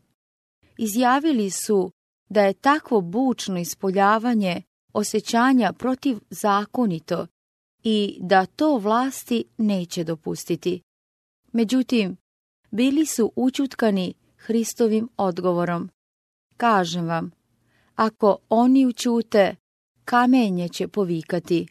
Izjavili 0.78 1.50
su 1.50 1.92
da 2.30 2.42
je 2.42 2.54
takvo 2.54 3.02
bučno 3.02 3.60
ispoljavanje 3.60 4.62
osjećanja 4.94 5.74
protiv 5.74 6.18
zakonito 6.30 7.28
i 7.84 8.18
da 8.22 8.46
to 8.46 8.78
vlasti 8.78 9.44
neće 9.58 10.04
dopustiti. 10.04 10.82
Međutim, 11.52 12.18
bili 12.72 13.06
su 13.06 13.32
učutkani 13.36 14.14
Hristovim 14.38 15.10
odgovorom. 15.18 15.90
Kažem 16.58 17.08
vam, 17.08 17.32
ako 17.96 18.38
oni 18.50 18.86
učute, 18.86 19.56
kamenje 20.06 20.70
će 20.70 20.88
povikati. 20.88 21.68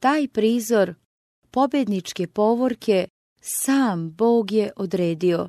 Taj 0.00 0.28
prizor 0.28 0.94
pobjedničke 1.50 2.26
povorke 2.26 3.08
sam 3.46 4.10
Bog 4.10 4.52
je 4.52 4.70
odredio. 4.76 5.48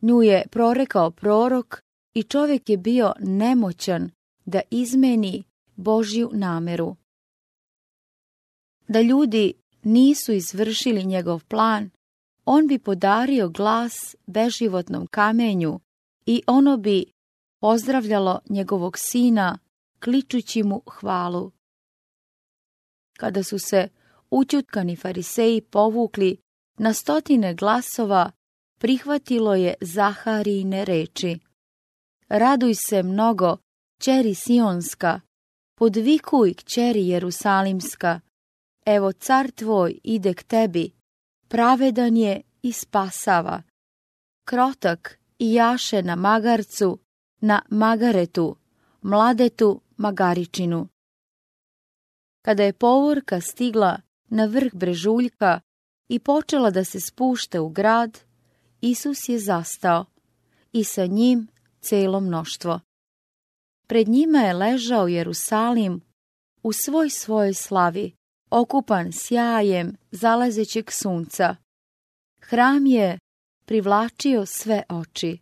Nju 0.00 0.22
je 0.22 0.46
prorekao 0.50 1.10
prorok 1.10 1.82
i 2.14 2.22
čovjek 2.22 2.68
je 2.68 2.76
bio 2.76 3.12
nemoćan 3.20 4.10
da 4.44 4.60
izmeni 4.70 5.44
Božju 5.76 6.30
nameru. 6.32 6.96
Da 8.88 9.00
ljudi 9.00 9.54
nisu 9.82 10.32
izvršili 10.32 11.04
njegov 11.04 11.44
plan, 11.44 11.90
on 12.44 12.66
bi 12.66 12.78
podario 12.78 13.48
glas 13.48 14.16
beživotnom 14.26 15.06
kamenju 15.06 15.80
i 16.26 16.42
ono 16.46 16.76
bi 16.76 17.04
pozdravljalo 17.60 18.40
njegovog 18.48 18.94
sina, 18.98 19.58
kličući 20.00 20.62
mu 20.62 20.82
hvalu. 20.86 21.52
Kada 23.18 23.42
su 23.42 23.58
se 23.58 23.88
učutkani 24.30 24.96
fariseji 24.96 25.60
povukli 25.60 26.36
na 26.82 26.92
stotine 26.92 27.54
glasova, 27.54 28.30
prihvatilo 28.78 29.54
je 29.54 29.74
Zaharijine 29.80 30.84
reči. 30.84 31.38
Raduj 32.28 32.74
se 32.74 33.02
mnogo, 33.02 33.56
čeri 33.98 34.34
Sionska, 34.34 35.20
podvikuj 35.78 36.54
kćeri 36.54 37.08
Jerusalimska, 37.08 38.20
evo 38.86 39.12
car 39.12 39.50
tvoj 39.50 39.98
ide 40.04 40.34
k 40.34 40.42
tebi, 40.42 40.90
pravedan 41.48 42.16
je 42.16 42.42
i 42.62 42.72
spasava. 42.72 43.62
Krotak 44.44 45.18
i 45.38 45.54
jaše 45.54 46.02
na 46.02 46.16
magarcu, 46.16 46.98
na 47.40 47.62
magaretu, 47.68 48.56
mladetu 49.02 49.80
magaričinu. 49.96 50.88
Kada 52.44 52.62
je 52.62 52.72
povorka 52.72 53.40
stigla 53.40 54.00
na 54.28 54.44
vrh 54.44 54.74
brežuljka 54.74 55.60
i 56.12 56.18
počela 56.18 56.70
da 56.70 56.84
se 56.84 57.00
spušta 57.00 57.62
u 57.62 57.68
grad, 57.68 58.18
Isus 58.80 59.28
je 59.28 59.38
zastao 59.38 60.04
i 60.72 60.84
sa 60.84 61.06
njim 61.06 61.48
celo 61.80 62.20
mnoštvo. 62.20 62.80
Pred 63.86 64.08
njima 64.08 64.38
je 64.38 64.54
ležao 64.54 65.08
Jerusalim 65.08 66.00
u 66.62 66.72
svoj 66.72 67.10
svojoj 67.10 67.54
slavi, 67.54 68.12
okupan 68.50 69.12
sjajem 69.12 69.96
zalazećeg 70.10 70.90
sunca. 70.90 71.56
Hram 72.40 72.86
je 72.86 73.18
privlačio 73.66 74.46
sve 74.46 74.82
oči. 74.88 75.38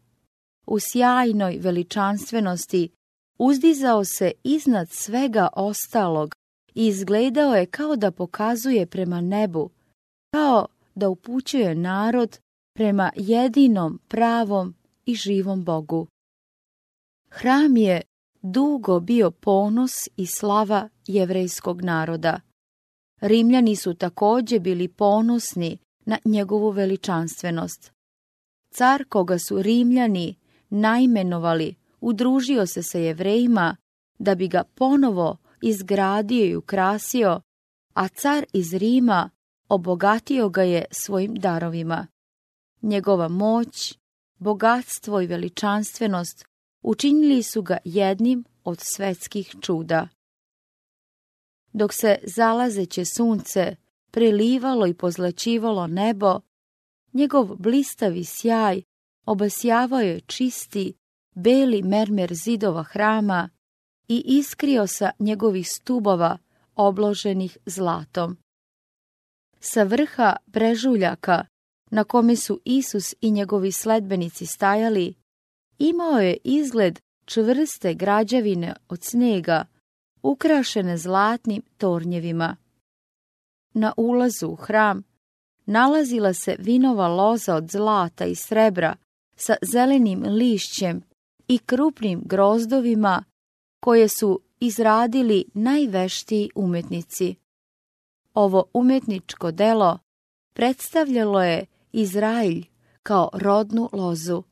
U 0.67 0.79
sjajnoj 0.81 1.59
veličanstvenosti 1.61 2.91
uzdizao 3.39 4.05
se 4.05 4.33
iznad 4.45 4.91
svega 4.91 5.49
ostalog 5.53 6.35
i 6.75 6.87
izgledao 6.87 7.55
je 7.55 7.67
kao 7.67 7.97
da 7.97 8.11
pokazuje 8.11 8.87
prema 8.87 9.21
nebu, 9.21 9.71
kao 10.31 10.67
da 10.95 11.09
upućuje 11.09 11.75
narod 11.75 12.39
prema 12.75 13.11
jedinom 13.17 13.99
pravom 14.09 14.75
i 15.07 15.15
živom 15.15 15.65
Bogu. 15.65 16.07
Hram 17.29 17.77
je 17.77 18.03
dugo 18.43 19.01
bio 19.01 19.31
ponos 19.31 19.93
i 20.17 20.27
slava 20.27 20.89
jevrejskog 21.07 21.83
naroda. 21.83 22.41
Rimljani 23.21 23.77
su 23.77 23.95
također 23.95 24.61
bili 24.61 24.89
ponosni 24.89 25.79
na 26.05 26.19
njegovu 26.25 26.71
veličanstvenost. 26.71 27.93
Car 28.75 29.05
koga 29.09 29.39
su 29.39 29.63
Rimljani 29.63 30.37
najmenovali 30.71 31.75
udružio 32.01 32.67
se 32.67 32.83
sa 32.83 32.99
jevrejima 32.99 33.77
da 34.19 34.35
bi 34.35 34.49
ga 34.49 34.65
ponovo 34.75 35.37
izgradio 35.63 36.45
i 36.45 36.57
ukrasio, 36.57 37.41
a 37.95 38.09
car 38.09 38.45
iz 38.53 38.75
Rima 38.75 39.31
obogatio 39.71 40.49
ga 40.49 40.63
je 40.63 40.85
svojim 40.91 41.35
darovima. 41.35 42.07
Njegova 42.83 43.29
moć, 43.29 43.99
bogatstvo 44.39 45.21
i 45.21 45.27
veličanstvenost 45.27 46.45
učinili 46.83 47.43
su 47.43 47.63
ga 47.63 47.79
jednim 47.85 48.45
od 48.65 48.79
svetskih 48.81 49.55
čuda. 49.61 50.09
Dok 51.73 51.95
se 51.95 52.19
zalazeće 52.23 53.05
sunce 53.05 53.77
prelivalo 54.11 54.87
i 54.87 54.95
pozlačivalo 54.95 55.87
nebo, 55.87 56.41
njegov 57.13 57.57
blistavi 57.57 58.25
sjaj 58.25 58.83
obasjavao 59.27 60.01
je 60.01 60.21
čisti, 60.21 60.95
beli 61.35 61.83
mermer 61.83 62.35
zidova 62.35 62.83
hrama 62.83 63.51
i 64.09 64.23
iskrio 64.27 64.87
sa 64.87 65.11
njegovih 65.19 65.69
stubova 65.69 66.39
obloženih 66.75 67.59
zlatom. 67.67 68.37
Sa 69.61 69.83
vrha 69.83 70.37
brežuljaka, 70.47 71.45
na 71.91 72.05
kome 72.05 72.37
su 72.37 72.61
Isus 72.65 73.15
i 73.21 73.31
njegovi 73.31 73.73
sledbenici 73.73 74.47
stajali, 74.47 75.15
imao 75.79 76.21
je 76.21 76.37
izgled 76.45 77.01
čvrste 77.25 77.95
građevine 77.95 78.75
od 78.89 79.03
snega, 79.03 79.65
ukrašene 80.23 80.97
zlatnim 80.97 81.63
tornjevima. 81.77 82.57
Na 83.75 83.93
ulazu 83.97 84.49
u 84.49 84.55
hram 84.55 85.03
nalazila 85.67 86.33
se 86.33 86.57
vinova 86.59 87.09
loza 87.09 87.55
od 87.55 87.71
zlata 87.71 88.25
i 88.25 88.35
srebra 88.35 88.97
sa 89.37 89.57
zelenim 89.63 90.23
lišćem 90.23 91.03
i 91.49 91.59
krupnim 91.59 92.23
grozdovima 92.25 93.25
koje 93.81 94.09
su 94.09 94.41
izradili 94.61 95.45
najveštiji 95.55 96.51
umetnici. 96.55 97.40
Ovo 98.35 98.65
umetničko 98.75 99.51
delo 99.51 99.99
predstavljalo 100.53 101.43
je 101.43 101.67
Izrailj 101.93 102.67
kao 103.03 103.31
rodnu 103.33 103.89
lozu. 103.93 104.43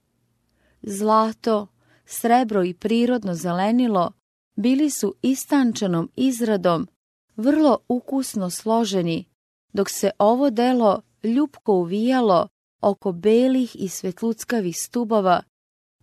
Zlato, 0.82 1.66
srebro 2.06 2.64
i 2.64 2.74
prirodno 2.74 3.34
zelenilo 3.34 4.12
bili 4.56 4.90
su 4.90 5.14
istančanom 5.22 6.10
izradom 6.16 6.88
vrlo 7.36 7.78
ukusno 7.88 8.50
složeni, 8.50 9.24
dok 9.72 9.90
se 9.90 10.10
ovo 10.18 10.50
delo 10.50 11.02
ljubko 11.22 11.72
uvijalo 11.72 12.48
oko 12.80 13.12
belih 13.12 13.76
i 13.78 13.88
svetluckavih 13.88 14.76
stubova, 14.80 15.42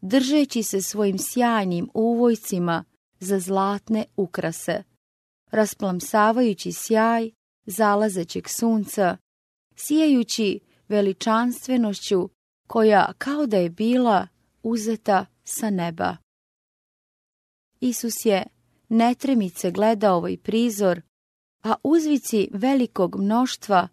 držeći 0.02 0.64
se 0.64 0.82
svojim 0.82 1.18
sjajnim 1.20 1.90
uvojcima 1.94 2.84
za 3.20 3.40
zlatne 3.40 4.06
ukrase, 4.16 4.84
rasplamsavajući 5.52 6.72
sjaj 6.72 7.32
zalazećeg 7.66 8.50
sunca, 8.50 9.18
sijajući 9.76 10.60
veličanstvenošću 10.88 12.30
koja 12.68 13.14
kao 13.18 13.46
da 13.46 13.58
je 13.58 13.70
bila 13.70 14.28
uzeta 14.64 15.26
sa 15.44 15.70
neba. 15.70 16.18
Isus 17.80 18.26
je 18.26 18.44
netremice 18.90 19.72
gledao 19.72 20.18
ovaj 20.18 20.38
prizor, 20.38 21.02
a 21.64 21.76
uzvici 21.84 22.50
velikog 22.54 23.16
mnoštva, 23.16 23.88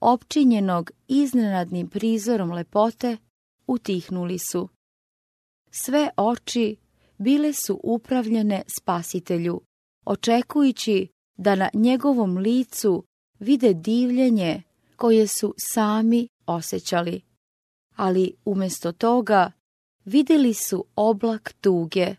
opčinjenog 0.00 0.90
iznenadnim 1.08 1.88
prizorom 1.88 2.52
lepote, 2.52 3.16
utihnuli 3.66 4.38
su. 4.38 4.68
Sve 5.70 6.10
oči 6.16 6.76
bile 7.18 7.52
su 7.52 7.80
upravljene 7.82 8.62
spasitelju, 8.78 9.60
očekujući 10.04 11.08
da 11.36 11.54
na 11.54 11.68
njegovom 11.74 12.38
licu 12.38 13.04
vide 13.38 13.74
divljenje 13.74 14.62
koje 14.96 15.26
su 15.26 15.54
sami 15.58 16.28
osjećali. 16.46 17.20
Ali 17.96 18.34
umjesto 18.44 18.92
toga 18.92 19.52
vidjeli 20.04 20.54
su 20.54 20.84
oblak 20.96 21.52
tuge. 21.60 22.14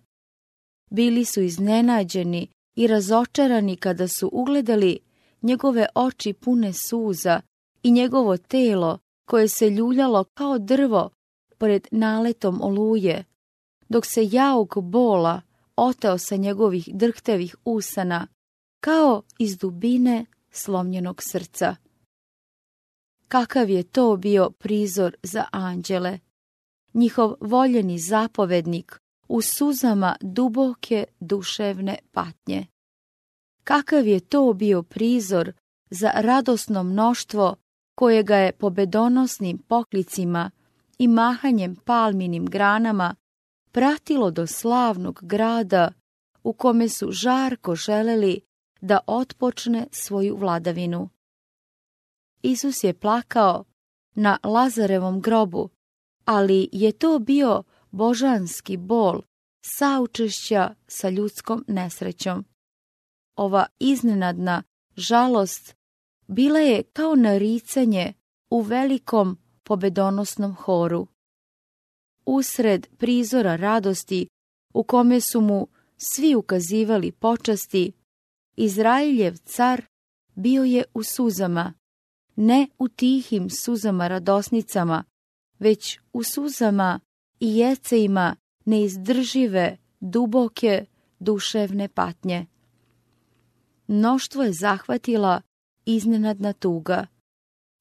Bili 0.90 1.26
su 1.26 1.42
iznenađeni 1.42 2.48
i 2.76 2.88
razočarani 2.88 3.76
kada 3.76 4.08
su 4.08 4.30
ugledali 4.34 5.00
njegove 5.42 5.88
oči 5.96 6.34
pune 6.34 6.74
suza 6.74 7.42
i 7.84 7.92
njegovo 7.92 8.38
telo 8.38 9.00
koje 9.26 9.48
se 9.48 9.70
ljuljalo 9.70 10.24
kao 10.24 10.60
drvo 10.60 11.10
pored 11.58 11.88
naletom 11.92 12.62
oluje, 12.62 13.26
dok 13.90 14.06
se 14.06 14.30
jauk 14.32 14.78
bola 14.78 15.42
oteo 15.76 16.18
sa 16.18 16.36
njegovih 16.36 16.90
drhtevih 16.94 17.56
usana, 17.66 18.28
kao 18.86 19.24
iz 19.40 19.58
dubine 19.58 20.26
slomljenog 20.52 21.24
srca. 21.24 21.76
Kakav 23.28 23.70
je 23.70 23.84
to 23.84 24.18
bio 24.18 24.50
prizor 24.50 25.16
za 25.24 25.46
anđele? 25.52 26.20
Njihov 26.94 27.34
voljeni 27.40 28.00
zapovednik 28.00 29.00
u 29.28 29.42
suzama 29.42 30.16
duboke 30.22 31.06
duševne 31.20 31.98
patnje. 32.12 32.68
Kakav 33.64 34.08
je 34.08 34.20
to 34.20 34.54
bio 34.54 34.84
prizor 34.84 35.54
za 35.90 36.12
radosno 36.16 36.84
mnoštvo 36.84 37.56
koje 37.96 38.24
ga 38.24 38.36
je 38.36 38.52
pobedonosnim 38.52 39.58
poklicima 39.58 40.52
i 40.98 41.08
mahanjem 41.08 41.76
palminim 41.76 42.46
granama 42.46 43.16
pratilo 43.72 44.32
do 44.32 44.48
slavnog 44.48 45.20
grada 45.24 45.92
u 46.44 46.54
kome 46.54 46.90
su 46.90 47.12
žarko 47.12 47.76
želeli 47.76 48.42
da 48.86 49.00
otpočne 49.08 49.88
svoju 49.92 50.38
vladavinu. 50.38 51.10
Isus 52.42 52.84
je 52.84 52.94
plakao 52.94 53.66
na 54.16 54.38
Lazarevom 54.44 55.22
grobu, 55.22 55.70
ali 56.26 56.70
je 56.72 56.92
to 56.92 57.20
bio 57.20 57.64
božanski 57.92 58.78
bol 58.78 59.22
saučešća 59.62 60.74
sa 60.88 61.10
ljudskom 61.10 61.66
nesrećom. 61.68 62.46
Ova 63.36 63.66
iznenadna 63.80 64.64
žalost 64.96 65.76
bila 66.28 66.60
je 66.60 66.84
kao 66.84 67.16
naricanje 67.16 68.14
u 68.50 68.62
velikom 68.62 69.38
pobedonosnom 69.64 70.56
horu. 70.56 71.08
Usred 72.26 72.88
prizora 72.98 73.56
radosti 73.56 74.28
u 74.74 74.84
kome 74.84 75.22
su 75.22 75.42
mu 75.42 75.68
svi 75.98 76.36
ukazivali 76.36 77.12
počasti, 77.12 77.92
Izraeljev 78.56 79.38
car 79.46 79.86
bio 80.36 80.64
je 80.64 80.84
u 80.94 81.04
suzama, 81.04 81.74
ne 82.36 82.68
u 82.80 82.88
tihim 82.88 83.50
suzama 83.50 84.08
radosnicama, 84.08 85.04
već 85.60 86.00
u 86.14 86.24
suzama 86.24 87.00
i 87.40 87.58
jecejima 87.58 88.36
neizdržive, 88.66 89.78
duboke, 90.00 90.86
duševne 91.20 91.88
patnje. 91.88 92.46
Mnoštvo 93.88 94.44
je 94.44 94.54
zahvatila 94.54 95.42
iznenadna 95.86 96.54
tuga. 96.54 97.08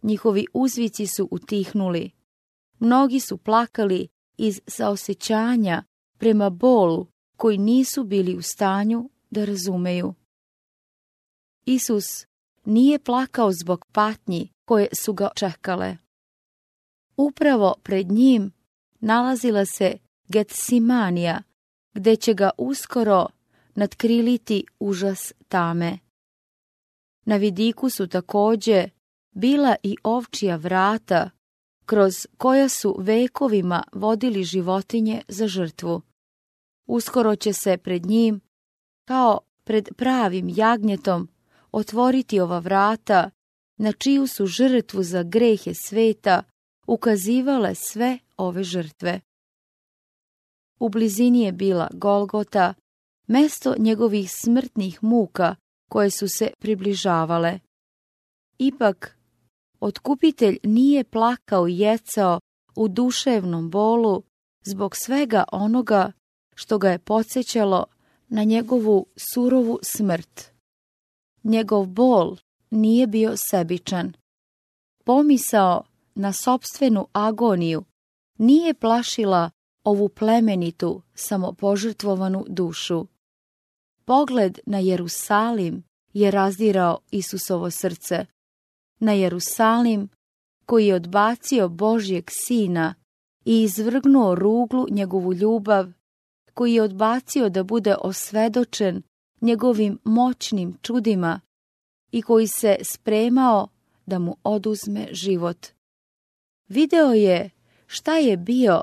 Njihovi 0.02 0.46
uzvici 0.54 1.06
su 1.06 1.28
utihnuli. 1.30 2.10
Mnogi 2.78 3.20
su 3.20 3.37
plakali 3.37 4.08
iz 4.37 4.60
saosećanja 4.66 5.82
prema 6.18 6.50
bolu 6.50 7.06
koji 7.37 7.58
nisu 7.58 8.04
bili 8.04 8.37
u 8.37 8.42
stanju 8.42 9.10
da 9.30 9.44
razumeju. 9.44 10.14
Isus 11.66 12.27
nije 12.64 12.98
plakao 12.98 13.53
zbog 13.53 13.87
patnji 13.92 14.53
koje 14.64 14.88
su 14.92 15.12
ga 15.12 15.31
čekale. 15.37 15.96
Upravo 17.16 17.74
pred 17.83 18.11
njim 18.11 18.53
nalazila 19.00 19.64
se 19.64 19.98
Getsimanija, 20.29 21.42
gde 21.94 22.16
će 22.16 22.35
ga 22.35 22.50
uskoro 22.59 23.27
nadkriliti 23.74 24.64
užas 24.79 25.33
tame. 25.48 25.98
Na 27.24 27.37
vidiku 27.37 27.90
su 27.90 28.07
također 28.07 28.90
bila 29.31 29.77
i 29.83 29.96
ovčija 30.03 30.57
vrata, 30.57 31.31
kroz 31.87 32.27
koja 32.37 32.68
su 32.68 32.96
vekovima 32.98 33.83
vodili 33.92 34.44
životinje 34.44 35.22
za 35.29 35.48
žrtvu. 35.48 36.03
Uskoro 36.87 37.37
će 37.37 37.53
se 37.53 37.77
pred 37.77 38.07
njim, 38.07 38.40
kao 39.05 39.38
pred 39.64 39.88
pravim 39.96 40.48
jagnjetom, 40.57 41.29
otvoriti 41.74 42.40
ova 42.40 42.58
vrata, 42.58 43.30
na 43.76 43.92
čiju 43.92 44.26
su 44.26 44.46
žrtvu 44.46 45.02
za 45.02 45.22
grehe 45.22 45.74
sveta 45.74 46.42
ukazivale 46.87 47.74
sve 47.74 48.18
ove 48.37 48.64
žrtve. 48.64 49.20
U 50.80 50.88
blizini 50.88 51.40
je 51.40 51.52
bila 51.52 51.88
Golgota, 51.92 52.74
mesto 53.26 53.74
njegovih 53.78 54.30
smrtnih 54.32 55.04
muka 55.04 55.56
koje 55.90 56.10
su 56.10 56.28
se 56.28 56.50
približavale. 56.58 57.58
Ipak, 58.58 59.18
otkupitelj 59.80 60.58
nije 60.62 61.04
plakao 61.04 61.68
i 61.68 61.78
jecao 61.78 62.40
u 62.76 62.88
duševnom 62.88 63.70
bolu 63.70 64.22
zbog 64.64 64.96
svega 64.96 65.44
onoga 65.52 66.12
što 66.54 66.78
ga 66.78 66.90
je 66.90 66.98
podsjećalo 66.98 67.84
na 68.28 68.44
njegovu 68.44 69.06
surovu 69.16 69.78
smrt. 69.82 70.54
Njegov 71.44 71.87
bol 71.87 72.37
nije 72.70 73.07
bio 73.07 73.37
sebičan. 73.37 74.12
Pomisao 75.04 75.85
na 76.14 76.33
sobstvenu 76.33 77.07
agoniju 77.12 77.85
nije 78.38 78.74
plašila 78.74 79.50
ovu 79.85 80.09
plemenitu, 80.09 81.02
samopožrtvovanu 81.14 82.44
dušu. 82.48 83.07
Pogled 84.04 84.59
na 84.66 84.78
Jerusalim 84.78 85.85
je 86.12 86.30
razdirao 86.30 86.98
Isusovo 87.11 87.70
srce. 87.70 88.26
Na 88.98 89.12
Jerusalim 89.12 90.09
koji 90.66 90.87
je 90.87 90.94
odbacio 90.94 91.68
Božjeg 91.68 92.30
sina 92.30 92.94
i 93.44 93.62
izvrgnuo 93.62 94.35
ruglu 94.35 94.87
njegovu 94.90 95.35
ljubav, 95.35 95.92
koji 96.54 96.74
je 96.74 96.83
odbacio 96.83 97.48
da 97.48 97.62
bude 97.62 97.94
osvedočen 97.94 99.02
njegovim 99.44 99.98
moćnim 100.04 100.78
čudima 100.83 101.40
i 102.12 102.22
koji 102.22 102.46
se 102.46 102.76
spremao 102.83 103.68
da 104.07 104.18
mu 104.18 104.37
oduzme 104.42 105.09
život. 105.11 105.66
Video 106.68 107.12
je 107.12 107.50
šta 107.87 108.16
je 108.16 108.37
bio 108.37 108.83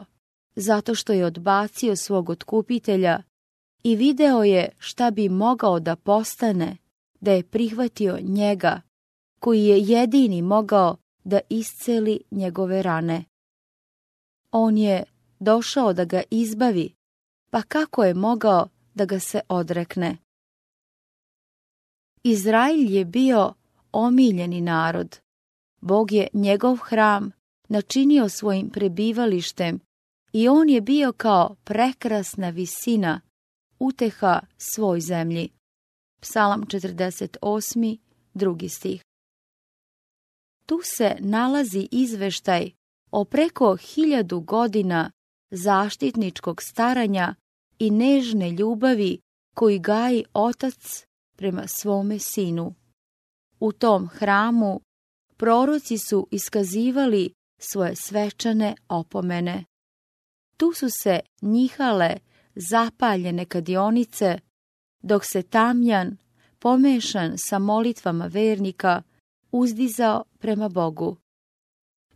zato 0.56 0.96
što 0.96 1.14
je 1.14 1.26
odbacio 1.26 1.96
svog 1.96 2.30
otkupitelja 2.30 3.24
i 3.84 3.96
video 3.96 4.44
je 4.44 4.70
šta 4.78 5.12
bi 5.12 5.30
mogao 5.30 5.80
da 5.80 5.96
postane 5.96 6.78
da 7.20 7.32
je 7.32 7.44
prihvatio 7.44 8.20
njega, 8.22 8.82
koji 9.40 9.66
je 9.66 9.80
jedini 9.80 10.42
mogao 10.42 10.98
da 11.24 11.40
isceli 11.50 12.20
njegove 12.32 12.82
rane. 12.82 13.26
On 14.52 14.78
je 14.78 15.04
došao 15.40 15.94
da 15.94 16.06
ga 16.06 16.22
izbavi, 16.32 16.94
pa 17.50 17.62
kako 17.62 18.04
je 18.04 18.14
mogao 18.14 18.70
da 18.94 19.06
ga 19.06 19.20
se 19.20 19.42
odrekne? 19.50 20.18
Izrail 22.24 22.92
je 22.92 23.06
bio 23.06 23.54
omiljeni 23.92 24.62
narod. 24.62 25.20
Bog 25.82 26.12
je 26.12 26.28
njegov 26.34 26.76
hram 26.78 27.32
načinio 27.70 28.30
svojim 28.30 28.70
prebivalištem 28.70 29.80
i 30.34 30.48
on 30.48 30.70
je 30.70 30.82
bio 30.82 31.14
kao 31.14 31.56
prekrasna 31.64 32.50
visina, 32.50 33.22
uteha 33.80 34.42
svoj 34.58 35.02
zemlji. 35.02 35.50
Psalam 36.22 36.64
48. 36.64 37.98
drugi 38.34 38.70
stih. 38.70 39.02
Tu 40.66 40.80
se 40.84 41.16
nalazi 41.20 41.88
izveštaj 41.92 42.72
o 43.12 43.26
preko 43.26 43.76
hiljadu 43.76 44.40
godina 44.40 45.12
zaštitničkog 45.52 46.62
staranja 46.62 47.36
i 47.80 47.90
nežne 47.92 48.52
ljubavi 48.52 49.20
koji 49.56 49.80
gaji 49.80 50.26
otac 50.34 51.06
prema 51.42 51.68
svome 51.68 52.20
sinu. 52.20 52.74
U 53.60 53.72
tom 53.72 54.08
hramu 54.08 54.82
proroci 55.38 55.98
su 55.98 56.28
iskazivali 56.32 57.34
svoje 57.58 57.96
svečane 57.96 58.76
opomene. 58.88 59.66
Tu 60.58 60.74
su 60.74 60.88
se 60.90 61.20
njihale 61.42 62.18
zapaljene 62.56 63.46
kadionice, 63.46 64.40
dok 65.04 65.26
se 65.26 65.42
tamjan 65.42 66.18
pomešan 66.60 67.34
sa 67.38 67.60
molitvama 67.60 68.26
vernika, 68.26 69.02
uzdizao 69.52 70.24
prema 70.40 70.70
Bogu. 70.70 71.18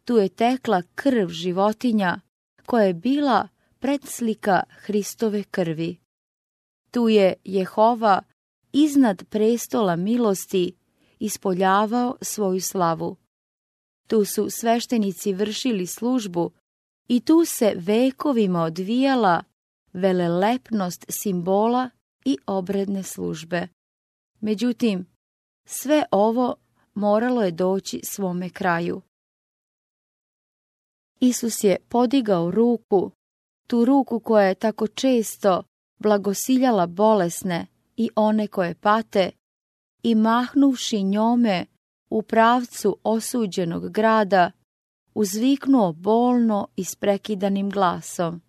Tu 0.04 0.18
je 0.18 0.30
tekla 0.30 0.82
krv 0.96 1.28
životinja 1.28 2.20
koja 2.66 2.86
je 2.86 2.94
bila 2.94 3.48
predslika 3.80 4.64
Hristove 4.70 5.44
krvi. 5.44 5.98
Tu 6.92 7.10
je 7.10 7.34
Jehova 7.44 8.22
iznad 8.76 9.24
prestola 9.30 9.96
milosti 9.96 10.76
ispoljavao 11.20 12.18
svoju 12.22 12.62
slavu. 12.62 13.16
Tu 14.08 14.26
su 14.26 14.50
sveštenici 14.50 15.34
vršili 15.34 15.88
službu 15.88 16.52
i 17.08 17.20
tu 17.20 17.46
se 17.46 17.74
vekovima 17.76 18.64
odvijala 18.64 19.44
velelepnost 19.94 21.06
simbola 21.10 21.90
i 22.26 22.38
obredne 22.48 23.04
službe. 23.04 23.68
Međutim, 24.40 25.06
sve 25.66 26.04
ovo 26.12 26.56
moralo 26.94 27.42
je 27.42 27.52
doći 27.52 28.02
svome 28.04 28.50
kraju. 28.50 29.02
Isus 31.20 31.64
je 31.64 31.78
podigao 31.90 32.52
ruku, 32.52 33.12
tu 33.68 33.86
ruku 33.86 34.20
koja 34.20 34.48
je 34.48 34.56
tako 34.56 34.88
često 34.88 35.64
blagosiljala 36.00 36.88
bolesne 36.88 37.68
i 37.98 38.10
one 38.16 38.48
koje 38.48 38.76
pate, 38.76 39.32
i 40.04 40.16
mahnuvši 40.16 41.04
njome 41.04 41.66
u 42.10 42.22
pravcu 42.22 42.98
osuđenog 43.04 43.90
grada, 43.90 44.52
uzviknuo 45.14 45.94
bolno 45.94 46.68
i 46.76 46.84
sprekidanim 46.84 47.70
glasom. 47.70 48.42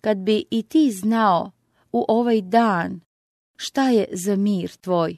Kad 0.00 0.18
bi 0.18 0.44
i 0.50 0.62
ti 0.62 0.90
znao 0.90 1.50
u 1.92 2.04
ovaj 2.08 2.42
dan 2.42 3.00
šta 3.56 3.88
je 3.88 4.06
za 4.12 4.36
mir 4.36 4.70
tvoj. 4.70 5.16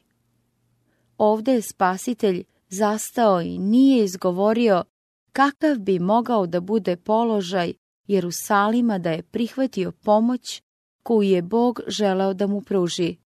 Ovdje 1.19 1.55
je 1.55 1.63
spasitelj 1.63 2.45
zastao 2.69 3.41
i 3.41 3.59
nije 3.59 4.05
izgovorio 4.05 4.85
kakav 5.33 5.79
bi 5.79 5.99
mogao 5.99 6.47
da 6.47 6.61
bude 6.61 6.97
položaj 6.97 7.73
Jerusalima 8.07 8.99
da 8.99 9.11
je 9.11 9.23
prihvatio 9.23 9.93
pomoć 9.93 10.63
koju 11.03 11.23
je 11.23 11.43
Bog 11.43 11.81
želeo 11.87 12.35
da 12.35 12.47
mu 12.47 12.61
pruži, 12.61 13.17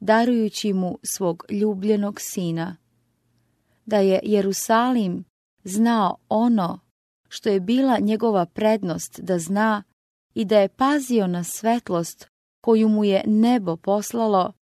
darujući 0.00 0.72
mu 0.72 0.98
svog 1.02 1.44
ljubljenog 1.50 2.20
sina. 2.20 2.76
Da 3.86 3.96
je 3.96 4.20
Jerusalim 4.22 5.24
znao 5.64 6.16
ono 6.28 6.80
što 7.28 7.48
je 7.48 7.60
bila 7.60 7.98
njegova 7.98 8.46
prednost 8.46 9.20
da 9.20 9.38
zna 9.38 9.82
i 10.34 10.44
da 10.44 10.58
je 10.58 10.68
pazio 10.68 11.26
na 11.26 11.44
svetlost 11.44 12.28
koju 12.64 12.88
mu 12.88 13.04
je 13.04 13.22
nebo 13.26 13.76
poslalo, 13.76 14.52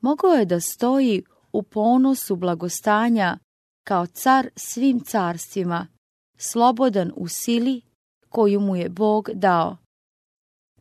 mogao 0.00 0.30
je 0.30 0.44
da 0.44 0.60
stoji 0.60 1.22
u 1.52 1.62
ponosu 1.62 2.36
blagostanja 2.36 3.38
kao 3.84 4.06
car 4.06 4.48
svim 4.56 5.00
carstvima, 5.00 5.86
slobodan 6.36 7.12
u 7.16 7.28
sili 7.28 7.82
koju 8.28 8.60
mu 8.60 8.76
je 8.76 8.88
Bog 8.88 9.30
dao. 9.34 9.76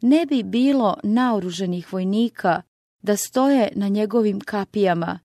Ne 0.02 0.26
bi 0.26 0.44
bilo 0.44 0.98
naoruženih 1.04 1.94
vojnika 1.94 2.62
da 3.02 3.18
stoje 3.18 3.72
na 3.76 3.88
njegovim 3.88 4.40
kapijama, 4.40 5.20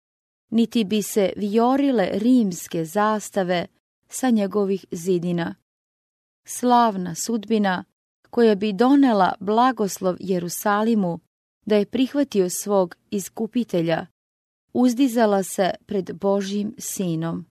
niti 0.50 0.84
bi 0.84 1.02
se 1.02 1.32
viorile 1.37 2.08
rimske 2.12 2.84
zastave 2.84 3.66
sa 4.08 4.30
njegovih 4.30 4.84
zidina. 4.90 5.54
Slavna 6.44 7.14
sudbina 7.14 7.84
koja 8.30 8.54
bi 8.54 8.72
donela 8.72 9.32
blagoslov 9.40 10.16
Jerusalimu 10.20 11.20
da 11.66 11.76
je 11.76 11.87
prihvatio 11.87 12.50
svog 12.50 12.96
iskupitelja, 13.10 14.06
uzdizala 14.72 15.42
se 15.42 15.70
pred 15.87 16.10
Božjim 16.20 16.74
sinom. 16.78 17.46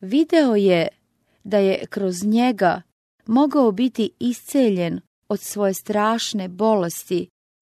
Video 0.00 0.54
je 0.54 0.88
da 1.44 1.58
je 1.58 1.86
kroz 1.86 2.24
njega 2.24 2.82
mogao 3.26 3.72
biti 3.72 4.10
isceljen 4.18 5.00
od 5.28 5.40
svoje 5.40 5.74
strašne 5.74 6.48
bolesti, 6.48 7.28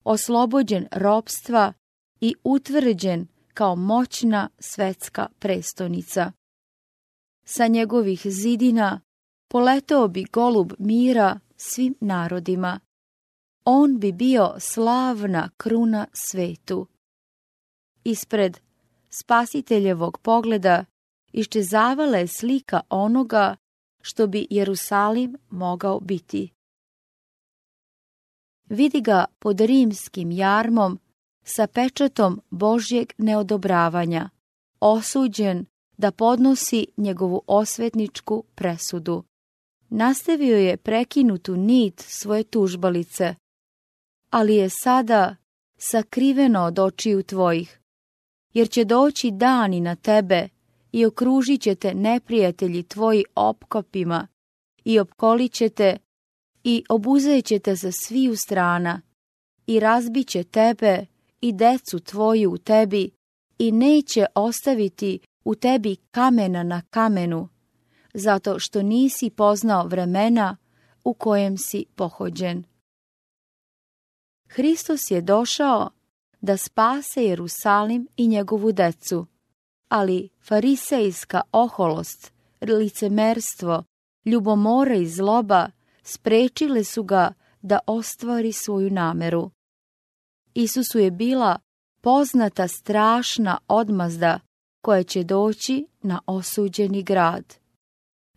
oslobođen 0.05 0.87
ropstva 0.93 1.73
i 2.21 2.35
utvrđen 2.45 3.27
kao 3.55 3.77
moćna 3.77 4.49
svetska 4.59 5.27
prestonica. 5.39 6.33
Sa 7.45 7.67
njegovih 7.67 8.21
zidina 8.25 9.01
poletao 9.49 10.09
bi 10.09 10.25
golub 10.33 10.73
mira 10.79 11.41
svim 11.57 11.95
narodima. 12.01 12.81
On 13.65 13.99
bi 13.99 14.13
bio 14.13 14.55
slavna 14.59 15.51
kruna 15.57 16.07
svetu. 16.13 16.87
Ispred 18.05 18.61
spasiteljevog 19.11 20.19
pogleda 20.19 20.85
iščezavala 21.33 22.19
je 22.19 22.27
slika 22.27 22.81
onoga 22.89 23.57
što 24.03 24.27
bi 24.27 24.47
Jerusalim 24.51 25.37
mogao 25.51 26.01
biti. 26.01 26.54
Vidi 28.75 29.01
ga 29.01 29.25
pod 29.39 29.61
rimskim 29.61 30.31
jarmom 30.31 30.99
sa 31.45 31.67
pečatom 31.67 32.41
Božjeg 32.51 33.13
neodobravanja, 33.19 34.31
osuđen 34.81 35.65
da 35.97 36.11
podnosi 36.11 36.87
njegovu 36.97 37.43
osvetničku 37.47 38.45
presudu. 38.55 39.25
Nastavio 39.89 40.57
je 40.57 40.77
prekinutu 40.77 41.57
nit 41.57 42.01
svoje 42.01 42.45
tužbalice, 42.45 43.35
ali 44.31 44.55
je 44.55 44.69
sada 44.69 45.37
sakriveno 45.77 46.65
od 46.65 46.79
očiju 46.79 47.23
tvojih, 47.23 47.81
jer 48.53 48.71
će 48.71 48.85
doći 48.85 49.31
dani 49.31 49.81
na 49.81 49.97
tebe 49.97 50.49
i 50.93 51.07
okružit 51.07 51.61
će 51.61 51.75
te 51.75 51.95
neprijatelji 51.95 52.83
tvoji 52.83 53.25
opkopima 53.35 54.29
i 54.85 54.99
opkolit 54.99 55.53
će 55.53 55.69
te 55.69 55.99
i 56.65 56.85
obuzet 56.89 57.45
će 57.45 57.59
te 57.59 57.77
sa 57.77 57.93
sviju 57.93 58.37
strana 58.37 59.01
i 59.67 59.81
razbit 59.81 60.29
će 60.29 60.45
tebe 60.45 61.07
i 61.41 61.53
decu 61.53 62.01
tvoju 62.01 62.53
u 62.53 62.59
tebi 62.59 63.11
i 63.59 63.73
neće 63.73 64.27
ostaviti 64.35 65.19
u 65.45 65.55
tebi 65.55 65.97
kamena 66.11 66.63
na 66.63 66.83
kamenu, 66.91 67.49
zato 68.15 68.59
što 68.59 68.83
nisi 68.83 69.31
poznao 69.31 69.87
vremena 69.87 70.57
u 71.05 71.15
kojem 71.15 71.59
si 71.59 71.85
pohođen. 71.95 72.65
Hristos 74.49 75.01
je 75.11 75.21
došao 75.21 75.91
da 76.41 76.57
spase 76.57 77.25
Jerusalim 77.25 78.09
i 78.17 78.27
njegovu 78.27 78.73
decu, 78.73 79.27
ali 79.89 80.29
farisejska 80.43 81.41
oholost, 81.53 82.33
licemerstvo, 82.61 83.85
ljubomora 84.25 84.95
i 84.95 85.07
zloba 85.07 85.69
sprečile 86.05 86.85
su 86.85 87.03
ga 87.03 87.33
da 87.63 87.79
ostvari 87.87 88.53
svoju 88.53 88.91
nameru. 88.91 89.51
Isusu 90.55 90.99
je 90.99 91.11
bila 91.11 91.59
poznata 92.01 92.69
strašna 92.69 93.59
odmazda 93.69 94.41
koja 94.83 95.03
će 95.03 95.25
doći 95.25 95.87
na 96.03 96.21
osuđeni 96.27 97.03
grad. 97.03 97.55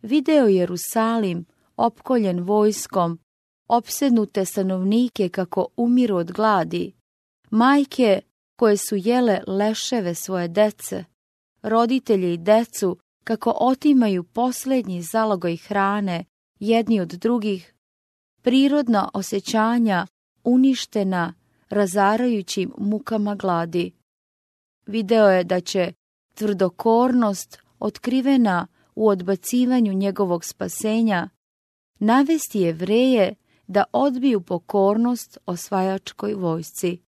Video 0.01 0.47
Jerusalim, 0.47 1.45
opkoljen 1.77 2.39
vojskom, 2.39 3.19
opsednute 3.67 4.45
stanovnike 4.45 5.29
kako 5.29 5.67
umiru 5.77 6.15
od 6.15 6.31
gladi, 6.31 6.93
majke 7.49 8.21
koje 8.55 8.77
su 8.77 8.95
jele 8.95 9.39
leševe 9.47 10.15
svoje 10.15 10.47
dece, 10.47 11.05
roditelje 11.61 12.33
i 12.33 12.37
decu 12.37 12.97
kako 13.23 13.53
otimaju 13.59 14.23
posljednji 14.23 15.01
zalogoj 15.01 15.57
hrane 15.57 16.25
jedni 16.59 16.99
od 16.99 17.07
drugih, 17.07 17.73
prirodna 18.41 19.09
osjećanja 19.13 20.07
uništena 20.43 21.33
razarajućim 21.69 22.71
mukama 22.77 23.35
gladi. 23.35 23.91
Video 24.85 25.29
je 25.29 25.43
da 25.43 25.59
će 25.59 25.93
tvrdokornost 26.33 27.59
otkrivena 27.79 28.67
u 28.95 29.07
odbacivanju 29.07 29.93
njegovog 29.93 30.45
spasenja 30.45 31.29
navesti 31.99 32.59
jevreje 32.59 33.35
da 33.67 33.83
odbiju 33.91 34.41
pokornost 34.41 35.37
osvajačkoj 35.45 36.33
vojsci. 36.33 37.01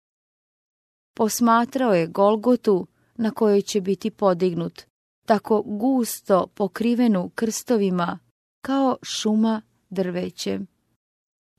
Posmatrao 1.13 1.93
je 1.93 2.07
Golgotu 2.07 2.87
na 3.15 3.31
kojoj 3.31 3.61
će 3.61 3.81
biti 3.81 4.11
podignut, 4.11 4.81
tako 5.25 5.61
gusto 5.61 6.47
pokrivenu 6.47 7.31
krstovima 7.35 8.19
kao 8.61 8.97
šuma 9.03 9.61
drvećem. 9.89 10.67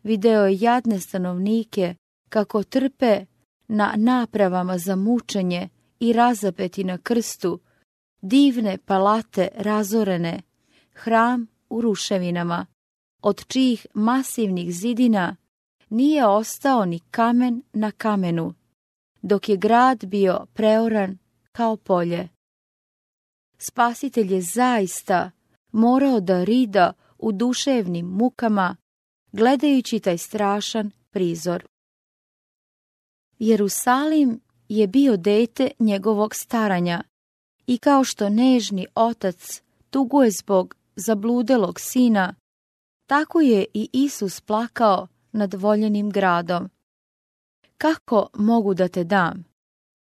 Video 0.02 0.46
je 0.46 0.58
jadne 0.60 1.00
stanovnike 1.00 1.94
kako 2.28 2.62
trpe 2.62 3.24
na 3.68 3.94
napravama 3.96 4.78
za 4.78 4.96
mučenje 4.96 5.68
i 6.00 6.12
razapeti 6.12 6.84
na 6.84 6.98
krstu, 6.98 7.60
divne 8.22 8.78
palate 8.78 9.48
razorene, 9.54 10.42
hram 10.92 11.46
u 11.70 11.80
ruševinama, 11.80 12.66
od 13.22 13.46
čijih 13.46 13.86
masivnih 13.94 14.74
zidina 14.74 15.36
nije 15.88 16.26
ostao 16.26 16.84
ni 16.84 17.00
kamen 17.10 17.62
na 17.72 17.90
kamenu, 17.90 18.54
dok 19.22 19.48
je 19.48 19.56
grad 19.56 20.04
bio 20.06 20.46
preoran 20.54 21.18
kao 21.52 21.76
polje. 21.76 22.28
Spasitelj 23.58 24.34
je 24.34 24.40
zaista 24.40 25.30
morao 25.78 26.20
da 26.20 26.44
rida 26.44 26.92
u 27.18 27.32
duševnim 27.32 28.06
mukama, 28.06 28.76
gledajući 29.32 30.00
taj 30.00 30.18
strašan 30.18 30.90
prizor. 31.10 31.66
Jerusalim 33.38 34.40
je 34.68 34.86
bio 34.86 35.16
dete 35.16 35.70
njegovog 35.78 36.34
staranja 36.34 37.02
i 37.66 37.78
kao 37.78 38.04
što 38.04 38.28
nežni 38.28 38.86
otac 38.94 39.62
tuguje 39.90 40.30
zbog 40.30 40.74
zabludelog 40.96 41.80
sina, 41.80 42.34
tako 43.06 43.40
je 43.40 43.66
i 43.74 43.88
Isus 43.92 44.40
plakao 44.40 45.08
nad 45.32 45.54
voljenim 45.54 46.10
gradom. 46.10 46.70
Kako 47.78 48.28
mogu 48.34 48.74
da 48.74 48.88
te 48.88 49.04
dam? 49.04 49.44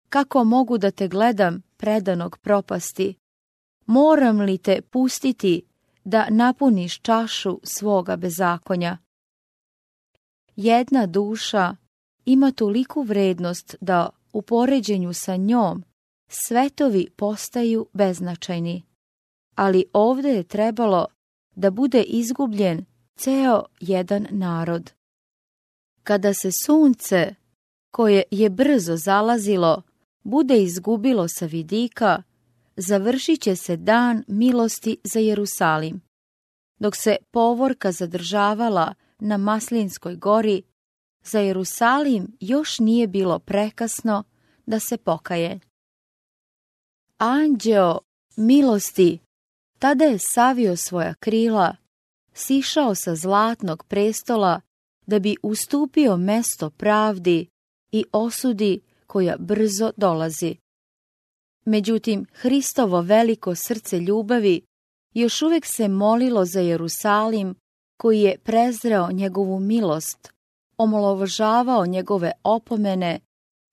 Kako 0.10 0.44
mogu 0.44 0.78
da 0.78 0.92
te 0.92 1.08
gledam 1.08 1.62
predanog 1.78 2.38
propasti? 2.38 3.16
Moram 3.88 4.42
li 4.42 4.58
te 4.58 4.82
pustiti 4.82 5.62
da 6.04 6.28
napuniš 6.30 7.00
čašu 7.00 7.60
svoga 7.64 8.16
bezakonja? 8.16 8.98
Jedna 10.56 11.06
duša 11.06 11.76
ima 12.26 12.52
toliku 12.52 13.02
vrednost 13.02 13.76
da 13.82 14.10
u 14.34 14.42
poređenju 14.42 15.14
sa 15.14 15.36
njom 15.36 15.84
svetovi 16.28 17.10
postaju 17.16 17.88
beznačajni. 17.94 18.84
Ali 19.56 19.86
ovdje 19.94 20.32
je 20.32 20.44
trebalo 20.44 21.08
da 21.56 21.72
bude 21.72 22.02
izgubljen 22.02 22.86
ceo 23.16 23.64
jedan 23.80 24.28
narod. 24.30 24.92
Kada 26.04 26.34
se 26.34 26.50
sunce, 26.66 27.36
koje 27.92 28.24
je 28.32 28.50
brzo 28.50 28.96
zalazilo, 28.96 29.82
bude 30.24 30.64
izgubilo 30.64 31.28
sa 31.28 31.46
vidika, 31.46 32.24
završit 32.78 33.42
će 33.42 33.56
se 33.56 33.78
dan 33.78 34.24
milosti 34.28 34.98
za 35.04 35.20
Jerusalim. 35.20 36.02
Dok 36.80 36.96
se 36.96 37.16
povorka 37.32 37.92
zadržavala 37.92 38.94
na 39.20 39.38
Maslinskoj 39.38 40.16
gori, 40.16 40.64
za 41.24 41.40
Jerusalim 41.40 42.38
još 42.40 42.80
nije 42.80 43.08
bilo 43.08 43.40
prekasno 43.40 44.24
da 44.66 44.80
se 44.80 44.98
pokaje. 44.98 45.60
Anđeo 47.18 48.00
milosti 48.36 49.20
tada 49.80 50.06
je 50.06 50.18
savio 50.20 50.76
svoja 50.76 51.14
krila, 51.14 51.76
sišao 52.34 52.96
sa 52.96 53.16
zlatnog 53.16 53.84
prestola 53.84 54.62
da 55.06 55.20
bi 55.20 55.36
ustupio 55.44 56.18
mesto 56.18 56.70
pravdi 56.70 57.48
i 57.92 58.06
osudi 58.12 58.82
koja 59.08 59.38
brzo 59.40 59.92
dolazi. 59.98 60.56
Međutim, 61.68 62.26
Hristovo 62.34 63.02
veliko 63.02 63.56
srce 63.56 64.00
ljubavi 64.00 64.62
još 65.14 65.42
uvijek 65.42 65.66
se 65.66 65.88
molilo 65.88 66.46
za 66.46 66.60
Jerusalim 66.60 67.56
koji 67.98 68.22
je 68.22 68.38
prezreo 68.38 69.12
njegovu 69.12 69.60
milost, 69.60 70.34
omalovažavao 70.78 71.86
njegove 71.86 72.32
opomene 72.44 73.20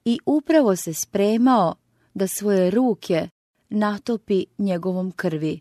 i 0.04 0.18
upravo 0.26 0.76
se 0.76 0.94
spremao 0.94 1.74
da 2.14 2.26
svoje 2.26 2.70
ruke 2.70 3.28
natopi 3.68 4.46
njegovom 4.58 5.12
krvi. 5.12 5.60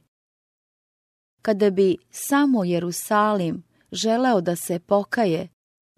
Kada 1.42 1.70
bi 1.70 1.98
samo 2.10 2.64
Jerusalim 2.64 3.64
želeo 3.92 4.42
da 4.42 4.56
se 4.56 4.80
pokaje, 4.80 5.48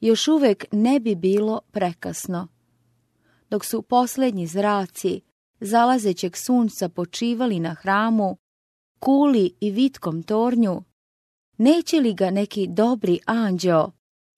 još 0.02 0.28
uvijek 0.28 0.66
ne 0.72 1.00
bi 1.00 1.16
bilo 1.16 1.62
prekasno. 1.72 2.48
Dok 3.50 3.66
su 3.66 3.82
posljednji 3.82 4.48
zraci 4.48 5.22
zalazećeg 5.60 6.38
sunca 6.38 6.90
počivali 6.90 7.60
na 7.60 7.74
hramu, 7.74 8.38
kuli 9.00 9.54
i 9.60 9.72
vitkom 9.72 10.24
tornju, 10.24 10.84
neće 11.58 12.00
li 12.00 12.14
ga 12.14 12.30
neki 12.32 12.68
dobri 12.68 13.20
anđeo 13.26 13.92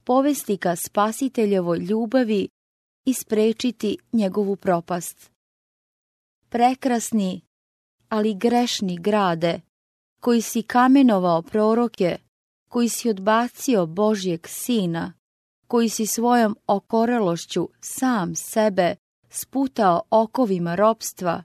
povesti 0.03 0.57
ka 0.57 0.75
spasiteljevoj 0.75 1.77
ljubavi 1.77 2.47
i 3.05 3.13
sprečiti 3.13 3.97
njegovu 4.11 4.55
propast? 4.55 5.31
Prekrasni, 6.49 7.41
ali 8.09 8.33
grešni 8.33 8.97
grade, 8.97 9.61
koji 10.19 10.41
si 10.41 10.63
kamenovao 10.63 11.41
proroke, 11.41 12.17
koji 12.69 12.89
si 12.89 13.09
odbacio 13.09 13.85
Božjeg 13.85 14.47
sina, 14.47 15.13
koji 15.67 15.89
si 15.89 16.05
svojom 16.05 16.57
okorelošću 16.67 17.69
sam 17.81 18.35
sebe 18.35 18.95
sputao 19.29 20.01
okovima 20.09 20.75
ropstva, 20.75 21.43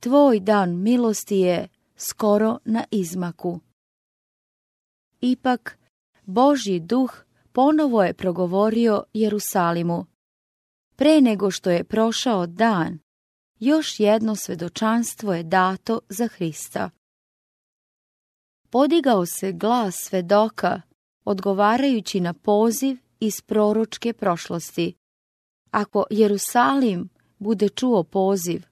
tvoj 0.00 0.40
dan 0.40 0.82
milosti 0.82 1.36
je 1.36 1.68
skoro 1.96 2.58
na 2.64 2.84
izmaku. 2.90 3.60
Ipak, 5.20 5.78
Božji 6.22 6.80
duh 6.80 7.24
ponovo 7.52 8.02
je 8.02 8.14
progovorio 8.14 9.04
Jerusalimu. 9.12 10.06
Pre 10.96 11.20
nego 11.20 11.50
što 11.50 11.70
je 11.70 11.84
prošao 11.84 12.46
dan, 12.46 12.98
još 13.58 14.00
jedno 14.00 14.36
svedočanstvo 14.36 15.34
je 15.34 15.42
dato 15.42 16.00
za 16.08 16.28
Hrista. 16.28 16.90
Podigao 18.70 19.26
se 19.26 19.52
glas 19.52 19.94
svedoka, 19.98 20.80
odgovarajući 21.24 22.20
na 22.20 22.32
poziv 22.32 22.96
iz 23.20 23.42
proročke 23.42 24.12
prošlosti. 24.12 24.97
Ako 25.70 26.04
Jerusalim 26.10 27.08
bude 27.38 27.68
čuo 27.68 28.02
poziv, 28.02 28.62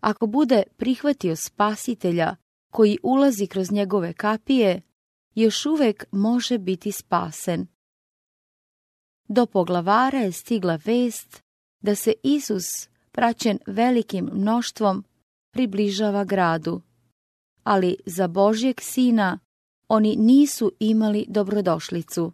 ako 0.00 0.26
bude 0.26 0.62
prihvatio 0.76 1.36
spasitelja 1.36 2.36
koji 2.72 2.98
ulazi 3.02 3.46
kroz 3.46 3.70
njegove 3.70 4.12
kapije, 4.12 4.82
još 5.34 5.66
uvijek 5.66 6.04
može 6.12 6.58
biti 6.58 6.92
spasen. 6.92 7.66
Do 9.28 9.46
poglavara 9.46 10.18
je 10.18 10.32
stigla 10.32 10.78
vest 10.84 11.42
da 11.80 11.94
se 11.94 12.12
Isus, 12.22 12.88
praćen 13.12 13.58
velikim 13.66 14.30
mnoštvom, 14.32 15.04
približava 15.50 16.24
gradu. 16.24 16.80
Ali 17.62 17.96
za 18.06 18.28
Božjeg 18.28 18.80
sina 18.80 19.38
oni 19.88 20.16
nisu 20.16 20.72
imali 20.78 21.26
dobrodošlicu. 21.28 22.32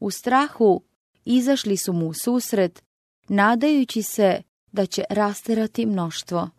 U 0.00 0.10
strahu 0.10 0.82
izašli 1.24 1.76
su 1.76 1.92
mu 1.92 2.08
u 2.08 2.14
susret, 2.14 2.82
nadajući 3.28 4.02
se 4.02 4.42
da 4.72 4.86
će 4.86 5.04
rasterati 5.10 5.86
mnoštvo. 5.86 6.50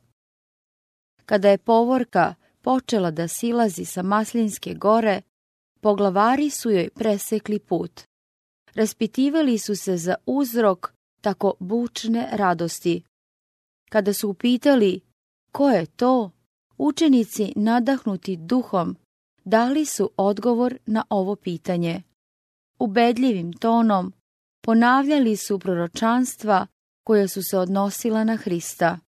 Kada 1.25 1.49
je 1.49 1.57
povorka 1.57 2.35
počela 2.61 3.11
da 3.11 3.27
silazi 3.27 3.85
sa 3.85 4.01
Maslinske 4.03 4.73
gore, 4.73 5.21
poglavari 5.81 6.49
su 6.49 6.71
joj 6.71 6.89
presekli 6.89 7.59
put. 7.59 8.01
Raspitivali 8.73 9.57
su 9.57 9.75
se 9.75 9.97
za 9.97 10.15
uzrok 10.25 10.93
tako 11.21 11.53
bučne 11.59 12.29
radosti. 12.31 13.03
Kada 13.89 14.13
su 14.13 14.29
upitali 14.29 15.01
ko 15.51 15.69
je 15.69 15.85
to, 15.85 16.31
učenici 16.77 17.53
nadahnuti 17.55 18.37
duhom 18.37 18.97
dali 19.45 19.85
su 19.85 20.11
odgovor 20.17 20.77
na 20.85 21.05
ovo 21.09 21.35
pitanje. 21.35 22.01
Ubedljivim 22.79 23.53
tonom 23.53 24.13
ponavljali 24.63 25.37
su 25.37 25.59
proročanstva 25.59 26.67
koja 27.03 27.27
su 27.27 27.43
se 27.43 27.57
odnosila 27.57 28.23
na 28.23 28.35
Hrista. 28.35 28.99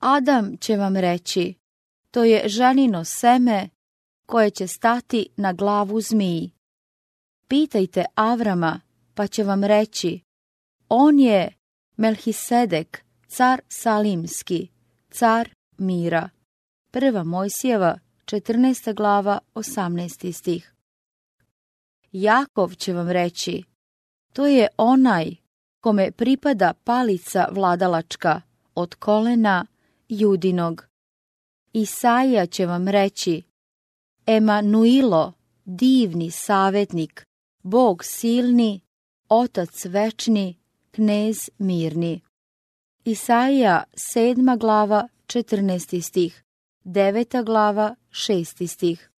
Adam 0.00 0.56
će 0.56 0.76
vam 0.76 0.96
reći, 0.96 1.54
to 2.10 2.24
je 2.24 2.48
žanino 2.48 3.04
seme 3.04 3.68
koje 4.26 4.50
će 4.50 4.66
stati 4.66 5.28
na 5.36 5.52
glavu 5.52 6.00
zmiji. 6.00 6.50
Pitajte 7.48 8.04
Avrama, 8.14 8.80
pa 9.14 9.26
će 9.26 9.44
vam 9.44 9.64
reći, 9.64 10.20
on 10.88 11.18
je 11.18 11.52
Melhisedek, 11.96 13.04
car 13.28 13.60
Salimski, 13.68 14.68
car 15.10 15.50
mira. 15.78 16.30
Prva 16.90 17.24
Mojsijeva, 17.24 17.98
14. 18.24 18.94
glava, 18.94 19.38
18. 19.54 20.32
stih. 20.32 20.74
Jakov 22.12 22.74
će 22.74 22.92
vam 22.92 23.10
reći, 23.10 23.62
to 24.34 24.46
je 24.46 24.68
onaj 24.76 25.36
kome 25.80 26.10
pripada 26.10 26.72
palica 26.84 27.48
vladalačka 27.50 28.40
od 28.74 28.94
kolena 28.94 29.66
judinog. 30.08 30.86
Isaija 31.72 32.46
će 32.46 32.66
vam 32.66 32.88
reći, 32.88 33.42
Emanuilo, 34.26 35.32
divni 35.64 36.30
savjetnik, 36.30 37.26
Bog 37.62 38.04
silni, 38.04 38.80
Otac 39.28 39.84
večni, 39.84 40.58
knez 40.90 41.50
mirni. 41.58 42.20
Isaija, 43.04 43.84
sedma 43.94 44.56
glava, 44.56 45.08
14. 45.26 46.00
stih, 46.00 46.42
deveta 46.84 47.42
glava, 47.42 47.94
šesti 48.10 48.66
stih. 48.66 49.10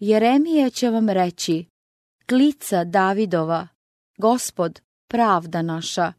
Jeremija 0.00 0.70
će 0.70 0.90
vam 0.90 1.08
reći, 1.08 1.64
klica 2.28 2.84
Davidova, 2.84 3.68
gospod, 4.18 4.80
pravda 5.08 5.62
naša, 5.62 6.12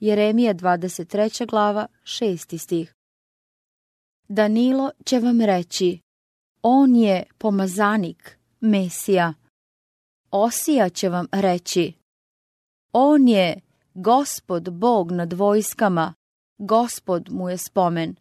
Jeremija 0.00 0.54
23. 0.54 1.46
glava, 1.46 1.86
6. 2.02 2.58
stih. 2.58 2.94
Danilo 4.28 4.90
će 5.04 5.18
vam 5.18 5.40
reći, 5.40 6.00
on 6.62 6.96
je 6.96 7.24
pomazanik, 7.38 8.38
Mesija. 8.60 9.34
Osija 10.30 10.88
će 10.88 11.08
vam 11.08 11.26
reći, 11.32 11.92
on 12.92 13.28
je 13.28 13.60
gospod 13.94 14.72
Bog 14.72 15.12
nad 15.12 15.32
vojskama, 15.32 16.14
gospod 16.58 17.28
mu 17.30 17.48
je 17.48 17.58
spomen. 17.58 18.16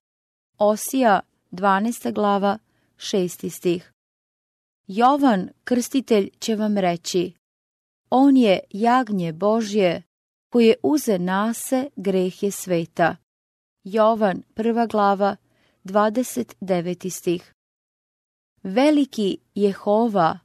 Osija 0.58 1.20
12. 1.52 2.14
glava, 2.14 2.58
6. 2.98 3.50
stih. 3.50 3.94
Jovan, 4.94 5.50
krstitelj, 5.64 6.30
će 6.40 6.56
vam 6.56 6.78
reći, 6.78 7.34
on 8.10 8.38
je 8.38 8.60
jagnje 8.70 9.34
Božje, 9.34 10.04
koje 10.50 10.76
uze 10.84 11.20
nase 11.20 11.90
grehe 11.96 12.52
sveta. 12.52 13.16
Jovan, 13.84 14.44
prva 14.54 14.86
glava, 14.86 15.36
29. 15.84 17.10
stih. 17.10 17.54
Veliki 18.64 19.38
Jehova 19.56 20.40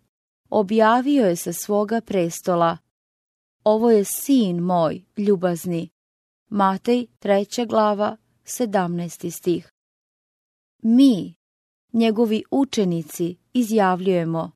objavio 0.48 1.26
je 1.26 1.36
sa 1.36 1.52
svoga 1.52 2.00
prestola. 2.00 2.78
Ovo 3.64 3.90
je 3.90 4.04
sin 4.04 4.58
moj, 4.58 5.04
ljubazni. 5.16 5.88
Matej, 6.48 7.06
treća 7.18 7.64
glava, 7.64 8.16
17. 8.44 9.30
stih. 9.30 9.72
Mi, 10.82 11.34
njegovi 11.92 12.42
učenici, 12.50 13.36
izjavljujemo. 13.58 14.50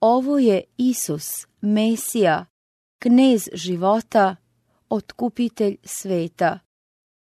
Ovo 0.00 0.38
je 0.38 0.64
Isus, 0.76 1.28
Mesija, 1.60 2.46
knez 2.98 3.48
života, 3.52 4.36
otkupitelj 4.88 5.76
sveta. 5.84 6.58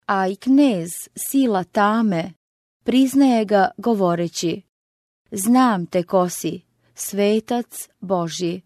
A 0.06 0.28
i 0.28 0.36
knez 0.36 0.90
sila 1.16 1.64
tame 1.64 2.32
priznaje 2.84 3.44
ga 3.44 3.70
govoreći 3.76 4.62
Znam 5.32 5.86
te 5.86 6.02
kosi, 6.02 6.60
svetac 6.94 7.88
Božji. 8.00 8.62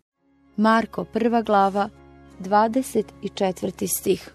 Marko 0.57 1.05
prva 1.05 1.43
glava, 1.43 1.89
24. 2.41 3.99
stih. 3.99 4.34